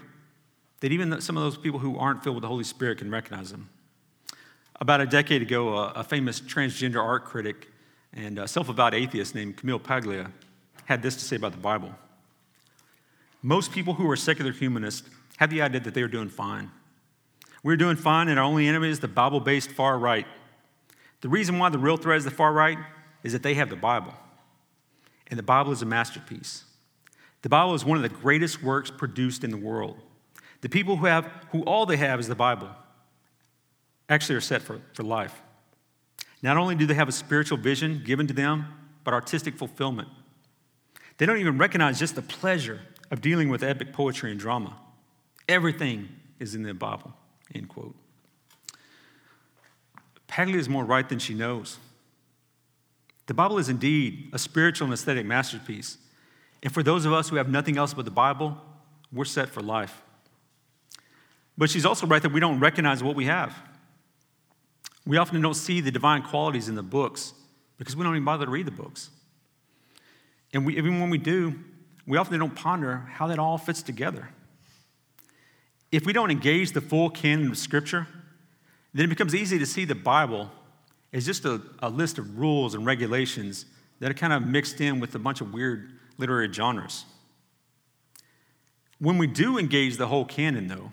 that 0.81 0.93
even 0.93 1.21
some 1.21 1.37
of 1.37 1.43
those 1.43 1.57
people 1.57 1.79
who 1.79 1.97
aren't 1.97 2.23
filled 2.23 2.37
with 2.37 2.43
the 2.43 2.49
Holy 2.49 2.65
Spirit 2.65 2.99
can 2.99 3.11
recognize 3.11 3.51
them. 3.51 3.69
About 4.81 5.01
a 5.01 5.07
decade 5.07 5.43
ago, 5.43 5.75
a, 5.75 6.05
famous 6.05 6.41
transgender 6.41 7.03
art 7.03 7.25
critic 7.25 7.69
and 8.13 8.41
self 8.49 8.69
avowed 8.69 8.95
atheist 8.95 9.35
named 9.35 9.57
Camille 9.57 9.81
Paglia 9.81 10.31
had 10.85 11.03
this 11.03 11.17
to 11.17 11.25
say 11.25 11.37
about 11.37 11.53
the 11.53 11.59
Bible. 11.59 11.93
Most 13.43 13.73
people 13.73 13.95
who 13.95 14.09
are 14.11 14.17
secular 14.17 14.53
humanists 14.53 15.09
have 15.39 15.51
the 15.51 15.63
idea 15.63 15.81
that 15.81 15.95
they 15.95 16.03
are 16.03 16.09
doing 16.09 16.29
fine. 16.29 16.71
We're 17.69 17.77
doing 17.77 17.97
fine, 17.97 18.29
and 18.29 18.39
our 18.39 18.47
only 18.47 18.67
enemy 18.67 18.89
is 18.89 19.01
the 19.01 19.09
Bible 19.09 19.41
based 19.41 19.71
far 19.71 19.99
right. 19.99 20.27
The 21.21 21.29
reason 21.29 21.59
why 21.59 21.69
the 21.69 21.77
real 21.77 21.99
threat 21.99 22.17
is 22.17 22.25
the 22.25 22.31
far 22.31 22.51
right 22.51 22.79
is 23.23 23.35
that 23.35 23.43
they 23.43 23.53
have 23.53 23.69
the 23.69 23.77
Bible. 23.77 24.15
And 25.27 25.39
the 25.39 25.43
Bible 25.43 25.73
is 25.73 25.83
a 25.83 25.85
masterpiece. 25.85 26.65
The 27.43 27.51
Bible 27.51 27.75
is 27.75 27.85
one 27.85 27.99
of 27.99 28.03
the 28.03 28.09
greatest 28.09 28.63
works 28.63 28.91
produced 28.91 29.45
in 29.45 29.51
the 29.51 29.59
world. 29.59 29.99
The 30.63 30.71
people 30.71 30.97
who 30.97 31.05
have, 31.05 31.31
who 31.53 31.61
all 31.65 31.85
they 31.85 31.99
have 31.99 32.19
is 32.19 32.27
the 32.27 32.35
Bible, 32.35 32.71
actually 34.09 34.37
are 34.37 34.41
set 34.41 34.63
for, 34.63 34.81
for 34.95 35.03
life. 35.03 35.43
Not 36.41 36.57
only 36.57 36.75
do 36.75 36.87
they 36.87 36.95
have 36.95 37.11
a 37.11 37.13
spiritual 37.13 37.59
vision 37.59 38.03
given 38.03 38.27
to 38.29 38.33
them, 38.33 38.65
but 39.05 39.13
artistic 39.13 39.59
fulfillment. 39.59 40.09
They 41.19 41.27
don't 41.27 41.37
even 41.37 41.59
recognize 41.59 41.99
just 41.99 42.15
the 42.15 42.23
pleasure 42.23 42.81
of 43.11 43.21
dealing 43.21 43.51
with 43.51 43.63
epic 43.63 43.93
poetry 43.93 44.31
and 44.31 44.41
drama. 44.41 44.75
Everything 45.47 46.09
is 46.39 46.55
in 46.55 46.63
the 46.63 46.73
Bible, 46.73 47.13
end 47.55 47.69
quote. 47.69 47.95
Paglia 50.27 50.59
is 50.59 50.69
more 50.69 50.85
right 50.85 51.09
than 51.09 51.19
she 51.19 51.35
knows. 51.35 51.79
The 53.27 53.35
Bible 53.35 53.59
is 53.59 53.69
indeed 53.69 54.31
a 54.33 54.39
spiritual 54.39 54.87
and 54.87 54.95
aesthetic 54.95 55.27
masterpiece. 55.27 55.99
And 56.63 56.73
for 56.73 56.83
those 56.83 57.05
of 57.05 57.13
us 57.13 57.29
who 57.29 57.37
have 57.37 57.49
nothing 57.49 57.77
else 57.77 57.95
but 57.95 58.05
the 58.05 58.11
Bible, 58.11 58.57
we're 59.13 59.25
set 59.25 59.49
for 59.49 59.61
life. 59.61 60.03
But 61.57 61.71
she's 61.71 61.85
also 61.85 62.07
right 62.07 62.23
that 62.23 62.33
we 62.33 62.41
don't 62.41 62.61
recognize 62.61 63.03
what 63.03 63.17
we 63.17 63.25
have. 63.27 63.55
We 65.07 65.17
often 65.17 65.41
don't 65.41 65.55
see 65.55 65.81
the 65.81 65.91
divine 65.91 66.23
qualities 66.23 66.69
in 66.69 66.75
the 66.75 66.83
books 66.83 67.33
because 67.79 67.97
we 67.97 68.05
don't 68.05 68.15
even 68.15 68.25
bother 68.25 68.45
to 68.45 68.51
read 68.51 68.67
the 68.67 68.71
books. 68.71 69.11
And 70.53 70.67
we, 70.67 70.77
even 70.77 71.01
when 71.01 71.11
we 71.11 71.19
do, 71.19 71.59
we 72.07 72.17
often 72.17 72.39
don't 72.39 72.55
ponder 72.55 73.07
how 73.11 73.27
that 73.29 73.39
all 73.39 73.59
fits 73.59 73.83
together. 73.83 74.29
If 75.91 76.05
we 76.05 76.13
don't 76.13 76.31
engage 76.31 76.73
the 76.73 76.81
full 76.81 77.11
canon 77.11 77.51
of 77.51 77.59
Scripture, 77.59 78.07
then 78.93 79.07
it 79.07 79.09
becomes 79.09 79.35
easy 79.35 79.59
to 79.59 79.67
see 79.67 79.85
the 79.85 79.95
Bible 79.95 80.51
as 81.13 81.25
just 81.25 81.45
a, 81.45 81.63
a 81.81 81.89
list 81.89 82.19
of 82.19 82.39
rules 82.39 82.75
and 82.75 82.85
regulations 82.85 83.65
that 84.01 84.11
are 84.11 84.15
kind 84.15 84.33
of 84.33 84.47
mixed 84.47 84.81
in 84.81 85.01
with 85.01 85.15
a 85.15 85.19
bunch 85.19 85.41
of 85.41 85.53
weird 85.53 85.93
literary 86.19 86.53
genres. 86.53 87.05
When 88.99 89.17
we 89.17 89.27
do 89.27 89.59
engage 89.59 89.97
the 89.97 90.09
whole 90.09 90.25
canon, 90.25 90.69
though, 90.69 90.91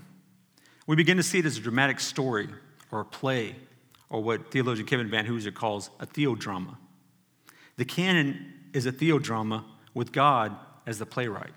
we 0.88 0.96
begin 0.96 1.18
to 1.18 1.24
see 1.24 1.40
it 1.40 1.46
as 1.46 1.58
a 1.58 1.62
dramatic 1.62 2.00
story 2.00 2.48
or 2.92 3.02
a 3.02 3.06
play 3.06 3.56
or 4.10 4.22
what 4.22 4.52
theologian 4.52 4.86
Kevin 4.86 5.10
Vanhoozer 5.10 5.54
calls 5.54 5.90
a 6.00 6.06
theodrama. 6.06 6.78
The 7.78 7.86
canon 7.86 8.54
is 8.74 8.86
a 8.86 8.92
theodrama 8.92 9.64
with 9.94 10.12
God 10.12 10.56
as 10.86 11.00
the 11.00 11.06
playwright. 11.06 11.54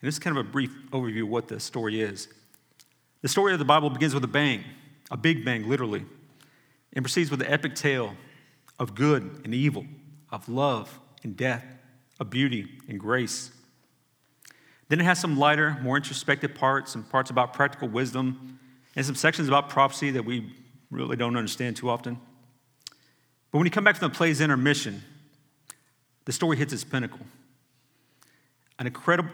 And 0.00 0.08
this 0.08 0.14
is 0.14 0.18
kind 0.18 0.36
of 0.36 0.46
a 0.46 0.48
brief 0.48 0.72
overview 0.90 1.22
of 1.22 1.28
what 1.28 1.48
the 1.48 1.58
story 1.58 2.00
is. 2.00 2.28
The 3.22 3.28
story 3.28 3.52
of 3.52 3.58
the 3.58 3.64
Bible 3.64 3.90
begins 3.90 4.14
with 4.14 4.24
a 4.24 4.28
bang, 4.28 4.62
a 5.10 5.16
big 5.16 5.44
bang, 5.44 5.68
literally, 5.68 6.04
and 6.92 7.04
proceeds 7.04 7.30
with 7.30 7.40
the 7.40 7.50
epic 7.50 7.74
tale 7.74 8.14
of 8.78 8.94
good 8.94 9.40
and 9.44 9.54
evil, 9.54 9.86
of 10.30 10.48
love 10.48 10.98
and 11.22 11.36
death, 11.36 11.64
of 12.20 12.30
beauty 12.30 12.68
and 12.88 13.00
grace. 13.00 13.50
Then 14.88 15.00
it 15.00 15.04
has 15.04 15.18
some 15.18 15.38
lighter, 15.38 15.76
more 15.82 15.96
introspective 15.96 16.54
parts, 16.54 16.92
some 16.92 17.04
parts 17.04 17.30
about 17.30 17.52
practical 17.52 17.88
wisdom, 17.88 18.58
and 18.94 19.04
some 19.04 19.14
sections 19.14 19.48
about 19.48 19.68
prophecy 19.68 20.10
that 20.12 20.24
we 20.24 20.52
really 20.90 21.16
don't 21.16 21.36
understand 21.36 21.76
too 21.76 21.90
often. 21.90 22.18
But 23.50 23.58
when 23.58 23.66
you 23.66 23.70
come 23.70 23.84
back 23.84 23.96
from 23.96 24.10
the 24.10 24.14
play's 24.14 24.40
intermission, 24.40 25.02
the 26.24 26.32
story 26.32 26.56
hits 26.56 26.72
its 26.72 26.84
pinnacle. 26.84 27.26
An 28.78 28.86
incredible, 28.86 29.30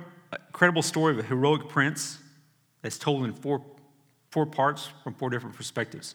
incredible 0.48 0.82
story 0.82 1.12
of 1.12 1.18
a 1.18 1.22
heroic 1.22 1.68
prince 1.68 2.18
that's 2.82 2.98
told 2.98 3.24
in 3.24 3.32
four, 3.32 3.62
four 4.30 4.46
parts 4.46 4.88
from 5.02 5.14
four 5.14 5.30
different 5.30 5.56
perspectives. 5.56 6.14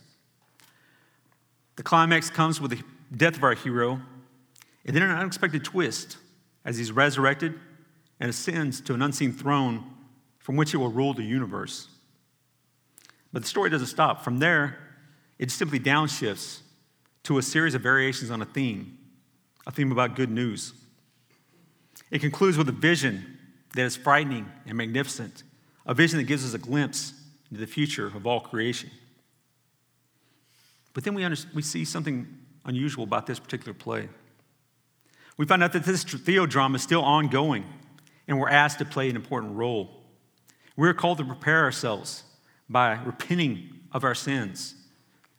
The 1.76 1.84
climax 1.84 2.30
comes 2.30 2.60
with 2.60 2.72
the 2.72 2.84
death 3.16 3.38
of 3.38 3.44
our 3.44 3.54
hero, 3.54 4.02
and 4.86 4.96
then 4.96 5.04
an 5.04 5.12
unexpected 5.12 5.64
twist 5.64 6.18
as 6.66 6.78
he's 6.78 6.92
resurrected 6.92 7.54
and 8.20 8.30
ascends 8.30 8.82
to 8.82 8.94
an 8.94 9.02
unseen 9.02 9.32
throne 9.32 9.84
from 10.40 10.56
which 10.56 10.72
he 10.72 10.78
will 10.78 10.90
rule 10.90 11.14
the 11.14 11.24
universe. 11.24 11.88
But 13.32 13.44
the 13.44 13.48
story 13.48 13.70
doesn't 13.70 13.88
stop. 13.88 14.24
From 14.24 14.40
there, 14.40 14.78
it 15.38 15.52
simply 15.52 15.80
downshifts 15.80 16.62
to 17.24 17.38
a 17.38 17.42
series 17.42 17.76
of 17.76 17.82
variations 17.82 18.32
on 18.32 18.42
a 18.42 18.46
theme, 18.46 18.98
a 19.68 19.72
theme 19.72 19.92
about 19.92 20.16
good 20.16 20.32
news. 20.32 20.74
It 22.10 22.20
concludes 22.20 22.58
with 22.58 22.70
a 22.70 22.74
vision 22.74 23.37
that 23.76 23.84
is 23.84 23.96
frightening 23.96 24.52
and 24.66 24.78
magnificent, 24.78 25.44
a 25.86 25.94
vision 25.94 26.18
that 26.18 26.26
gives 26.26 26.46
us 26.46 26.54
a 26.54 26.58
glimpse 26.58 27.14
into 27.50 27.60
the 27.60 27.68
future 27.68 28.08
of 28.08 28.26
all 28.26 28.40
creation. 28.40 28.90
But 30.94 31.04
then 31.04 31.14
we, 31.14 31.24
under, 31.24 31.38
we 31.54 31.62
see 31.62 31.86
something 31.86 32.28
unusual 32.66 33.04
about 33.04 33.28
this 33.28 33.40
particular 33.40 33.74
play. 33.74 34.10
We 35.38 35.46
find 35.46 35.64
out 35.64 35.74
that 35.74 35.86
this 35.86 36.04
theodrama 36.04 36.76
is 36.78 36.82
still 36.82 37.04
ongoing, 37.04 37.66
and 38.28 38.40
we're 38.40 38.50
asked 38.50 38.80
to 38.80 38.86
play 38.86 39.10
an 39.10 39.16
important 39.16 39.56
role. 39.56 40.04
We're 40.76 40.94
called 40.94 41.20
to 41.20 41.24
prepare 41.24 41.64
ourselves 41.64 42.24
by 42.68 43.00
repenting 43.04 43.70
of 43.92 44.04
our 44.04 44.16
sins, 44.16 44.76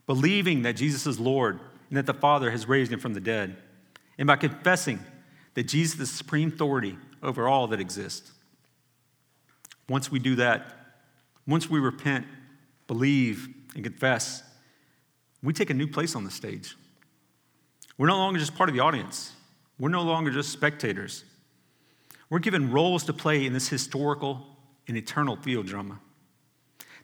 believing 0.07 0.63
that 0.63 0.75
Jesus 0.75 1.07
is 1.07 1.19
Lord 1.19 1.61
and 1.89 1.97
that 1.97 2.07
the 2.07 2.15
Father 2.15 2.51
has 2.51 2.67
raised 2.67 2.93
him 2.93 3.01
from 3.01 3.15
the 3.15 3.21
dead, 3.21 3.57
and 4.17 4.27
by 4.27 4.37
confessing 4.37 5.01
that 5.55 5.65
Jesus 5.65 5.95
is 5.95 5.99
the 5.99 6.07
supreme 6.07 6.49
authority 6.49 6.97
over 7.23 7.49
all 7.49 7.67
that 7.69 7.81
exists. 7.81 8.33
Once 9.89 10.11
we 10.11 10.19
do 10.19 10.37
that, 10.37 10.75
once 11.47 11.71
we 11.71 11.81
repent, 11.81 12.27
believe, 12.87 13.49
and 13.75 13.85
confess, 13.85 14.43
we 15.43 15.53
take 15.53 15.71
a 15.71 15.75
new 15.75 15.87
place 15.87 16.15
on 16.15 16.25
the 16.25 16.31
stage. 16.31 16.77
We're 17.97 18.09
no 18.09 18.17
longer 18.17 18.39
just 18.39 18.55
part 18.55 18.69
of 18.69 18.75
the 18.75 18.81
audience, 18.81 19.33
we're 19.79 19.89
no 19.89 20.03
longer 20.03 20.31
just 20.31 20.51
spectators. 20.51 21.25
We're 22.31 22.41
given 22.41 22.71
roles 22.71 23.05
to 23.05 23.15
play 23.15 23.47
in 23.47 23.55
this 23.55 23.69
historical 23.69 24.45
and 24.87 24.99
eternal 24.99 25.37
theodrama. 25.37 25.99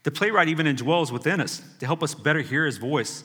The 0.02 0.10
playwright 0.10 0.48
even 0.48 0.66
indwells 0.66 1.10
within 1.10 1.40
us 1.40 1.62
to 1.80 1.86
help 1.86 2.02
us 2.02 2.14
better 2.14 2.42
hear 2.42 2.66
his 2.66 2.76
voice 2.76 3.24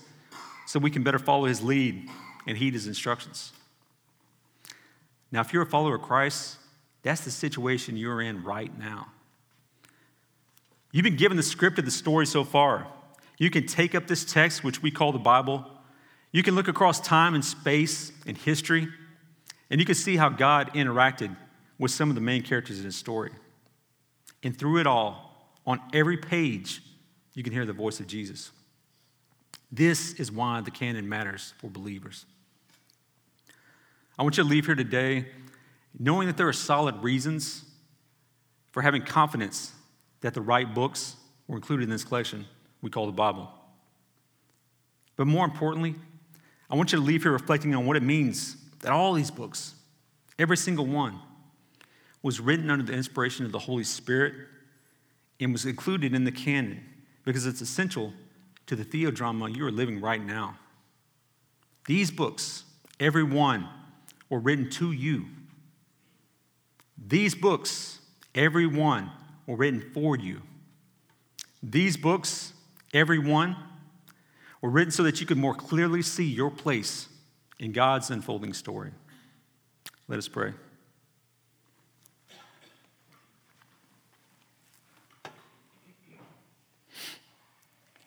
so 0.65 0.79
we 0.79 0.91
can 0.91 1.03
better 1.03 1.19
follow 1.19 1.45
his 1.45 1.61
lead 1.61 2.07
and 2.47 2.57
heed 2.57 2.73
his 2.73 2.87
instructions. 2.87 3.51
Now, 5.29 5.41
if 5.41 5.51
you're 5.51 5.63
a 5.63 5.65
follower 5.65 5.95
of 5.95 6.01
Christ, 6.01 6.58
that's 7.01 7.21
the 7.21 7.31
situation 7.31 7.97
you're 7.97 8.21
in 8.21 8.43
right 8.43 8.77
now. 8.77 9.07
You've 10.91 11.03
been 11.03 11.15
given 11.15 11.37
the 11.37 11.43
script 11.43 11.79
of 11.79 11.85
the 11.85 11.91
story 11.91 12.25
so 12.25 12.43
far. 12.43 12.87
You 13.37 13.49
can 13.49 13.65
take 13.65 13.95
up 13.95 14.07
this 14.07 14.25
text, 14.25 14.63
which 14.63 14.81
we 14.81 14.91
call 14.91 15.11
the 15.11 15.19
Bible. 15.19 15.65
You 16.31 16.43
can 16.43 16.55
look 16.55 16.67
across 16.67 16.99
time 16.99 17.35
and 17.35 17.45
space 17.45 18.11
and 18.25 18.37
history, 18.37 18.87
and 19.69 19.79
you 19.79 19.85
can 19.85 19.95
see 19.95 20.17
how 20.17 20.29
God 20.29 20.73
interacted 20.73 21.35
with 21.77 21.91
some 21.91 22.09
of 22.09 22.15
the 22.15 22.21
main 22.21 22.41
characters 22.41 22.79
in 22.79 22.85
his 22.85 22.95
story. 22.95 23.31
And 24.43 24.57
through 24.57 24.79
it 24.79 24.87
all, 24.87 25.53
on 25.65 25.79
every 25.93 26.17
page, 26.17 26.81
you 27.33 27.43
can 27.43 27.53
hear 27.53 27.65
the 27.65 27.73
voice 27.73 27.99
of 27.99 28.07
Jesus. 28.07 28.51
This 29.71 30.13
is 30.13 30.31
why 30.31 30.61
the 30.61 30.71
canon 30.71 31.07
matters 31.07 31.53
for 31.59 31.69
believers. 31.69 32.25
I 34.17 34.23
want 34.23 34.37
you 34.37 34.43
to 34.43 34.49
leave 34.49 34.65
here 34.65 34.75
today 34.75 35.27
knowing 35.97 36.27
that 36.27 36.37
there 36.37 36.47
are 36.47 36.53
solid 36.53 37.01
reasons 37.03 37.65
for 38.71 38.81
having 38.81 39.01
confidence 39.01 39.73
that 40.21 40.33
the 40.33 40.41
right 40.41 40.73
books 40.73 41.15
were 41.47 41.55
included 41.55 41.83
in 41.83 41.89
this 41.89 42.03
collection 42.03 42.45
we 42.81 42.89
call 42.89 43.05
the 43.05 43.11
Bible. 43.11 43.49
But 45.15 45.27
more 45.27 45.43
importantly, 45.45 45.95
I 46.69 46.75
want 46.75 46.91
you 46.91 46.99
to 46.99 47.03
leave 47.03 47.23
here 47.23 47.31
reflecting 47.31 47.75
on 47.75 47.85
what 47.85 47.97
it 47.97 48.03
means 48.03 48.55
that 48.81 48.91
all 48.91 49.13
these 49.13 49.31
books, 49.31 49.73
every 50.37 50.55
single 50.55 50.85
one, 50.85 51.19
was 52.21 52.39
written 52.39 52.69
under 52.69 52.85
the 52.85 52.93
inspiration 52.93 53.45
of 53.45 53.51
the 53.51 53.59
Holy 53.59 53.83
Spirit 53.83 54.33
and 55.39 55.51
was 55.51 55.65
included 55.65 56.13
in 56.13 56.23
the 56.23 56.31
canon 56.31 56.83
because 57.25 57.45
it's 57.45 57.61
essential 57.61 58.13
to 58.67 58.75
the 58.75 58.85
theodrama 58.85 59.53
you 59.55 59.65
are 59.65 59.71
living 59.71 59.99
right 59.99 60.23
now 60.23 60.57
These 61.85 62.11
books, 62.11 62.65
every 62.99 63.23
one, 63.23 63.67
were 64.29 64.39
written 64.39 64.69
to 64.71 64.91
you. 64.91 65.25
These 67.07 67.35
books, 67.35 67.99
every 68.35 68.67
one, 68.67 69.11
were 69.45 69.55
written 69.55 69.91
for 69.93 70.17
you. 70.17 70.41
These 71.63 71.97
books, 71.97 72.53
every 72.93 73.19
one, 73.19 73.55
were 74.61 74.69
written 74.69 74.91
so 74.91 75.03
that 75.03 75.19
you 75.19 75.25
could 75.25 75.37
more 75.37 75.55
clearly 75.55 76.01
see 76.01 76.25
your 76.25 76.51
place 76.51 77.07
in 77.57 77.71
God's 77.71 78.09
unfolding 78.09 78.53
story. 78.53 78.91
Let 80.07 80.17
us 80.17 80.27
pray. 80.27 80.53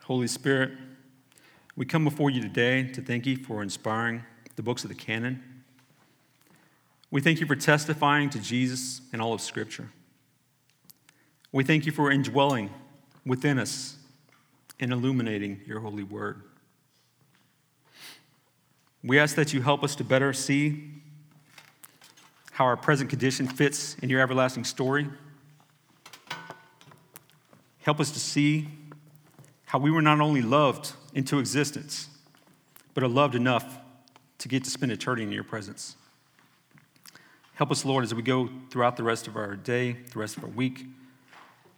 Holy 0.05 0.26
Spirit, 0.26 0.72
we 1.76 1.87
come 1.87 2.05
before 2.05 2.28
you 2.28 2.42
today 2.42 2.83
to 2.85 3.00
thank 3.00 3.24
you 3.24 3.37
for 3.37 3.62
inspiring 3.62 4.22
the 4.57 4.62
books 4.62 4.85
of 4.85 4.88
the 4.88 4.94
canon. 4.94 5.52
We 7.12 7.20
thank 7.20 7.40
you 7.40 7.46
for 7.46 7.55
testifying 7.55 8.31
to 8.31 8.40
Jesus 8.40 9.03
in 9.12 9.20
all 9.20 9.35
of 9.35 9.42
Scripture. 9.42 9.90
We 11.53 11.62
thank 11.62 11.85
you 11.85 11.92
for 11.92 12.11
indwelling 12.11 12.70
within 13.27 13.59
us 13.59 13.98
and 14.81 14.90
illuminating 14.94 15.61
your 15.66 15.81
holy 15.81 16.05
word. 16.05 16.40
We 19.05 19.18
ask 19.18 19.37
that 19.37 19.53
you 19.53 19.61
help 19.61 19.85
us 19.85 19.94
to 19.96 20.05
better 20.05 20.33
see 20.33 20.90
how 22.53 22.64
our 22.64 22.79
present 22.79 23.11
condition 23.11 23.46
fits 23.46 23.94
in 23.96 24.09
your 24.09 24.22
everlasting 24.22 24.64
story. 24.64 25.07
Help 27.83 28.01
us 28.01 28.11
to 28.12 28.20
see 28.20 28.68
how 29.66 29.79
we 29.79 29.90
were 29.90 30.01
not 30.01 30.20
only 30.20 30.40
loved 30.40 30.94
into 31.12 31.38
existence, 31.38 32.09
but 32.94 33.05
are 33.05 33.09
loved 33.09 33.35
enough 33.35 33.81
to 34.38 34.48
get 34.48 34.64
to 34.64 34.70
spend 34.70 34.90
eternity 34.90 35.25
in 35.25 35.33
your 35.33 35.44
presence. 35.44 35.96
Help 37.55 37.71
us, 37.71 37.85
Lord, 37.85 38.05
as 38.05 38.15
we 38.15 38.23
go 38.23 38.49
throughout 38.71 38.97
the 38.97 39.03
rest 39.03 39.27
of 39.29 39.37
our 39.37 39.57
day, 39.57 39.93
the 40.12 40.19
rest 40.19 40.37
of 40.37 40.45
our 40.45 40.51
week, 40.51 40.87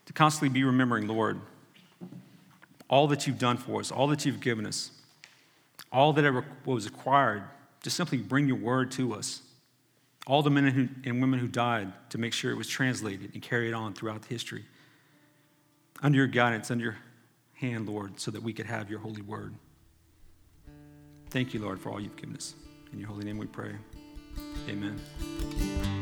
to 0.07 0.13
constantly 0.13 0.49
be 0.49 0.65
remembering, 0.65 1.09
Lord, 1.09 1.41
all 2.89 3.09
that 3.09 3.27
you've 3.27 3.39
done 3.39 3.57
for 3.57 3.81
us, 3.81 3.91
all 3.91 4.07
that 4.09 4.25
you've 4.25 4.41
given 4.41 4.67
us, 4.67 4.91
all 5.91 6.13
that 6.13 6.45
was 6.65 6.87
required 6.87 7.43
to 7.83 7.91
simply 7.91 8.19
bring 8.19 8.47
your 8.47 8.57
word 8.57 8.91
to 8.93 9.15
us, 9.15 9.43
all 10.27 10.43
the 10.43 10.51
men 10.51 11.03
and 11.05 11.21
women 11.21 11.39
who 11.39 11.49
died 11.49 11.93
to 12.11 12.19
make 12.19 12.33
sure 12.33 12.51
it 12.51 12.57
was 12.57 12.69
translated 12.69 13.31
and 13.35 13.43
carried 13.43 13.75
on 13.75 13.95
throughout 13.95 14.25
history. 14.27 14.65
Under 16.03 16.19
your 16.19 16.27
guidance, 16.27 16.71
under 16.71 16.85
your 16.85 16.97
hand, 17.55 17.89
Lord, 17.89 18.21
so 18.21 18.31
that 18.31 18.43
we 18.43 18.53
could 18.53 18.67
have 18.67 18.91
your 18.91 19.01
holy 19.01 19.23
word. 19.23 19.55
Thank 21.31 21.53
you, 21.53 21.61
Lord, 21.61 21.81
for 21.81 21.91
all 21.91 22.01
you've 22.01 22.17
given 22.17 22.37
us. 22.37 22.55
In 22.93 22.99
your 22.99 23.09
holy 23.09 23.25
name 23.25 23.39
we 23.39 23.47
pray. 23.47 23.73
Amen. 24.69 25.94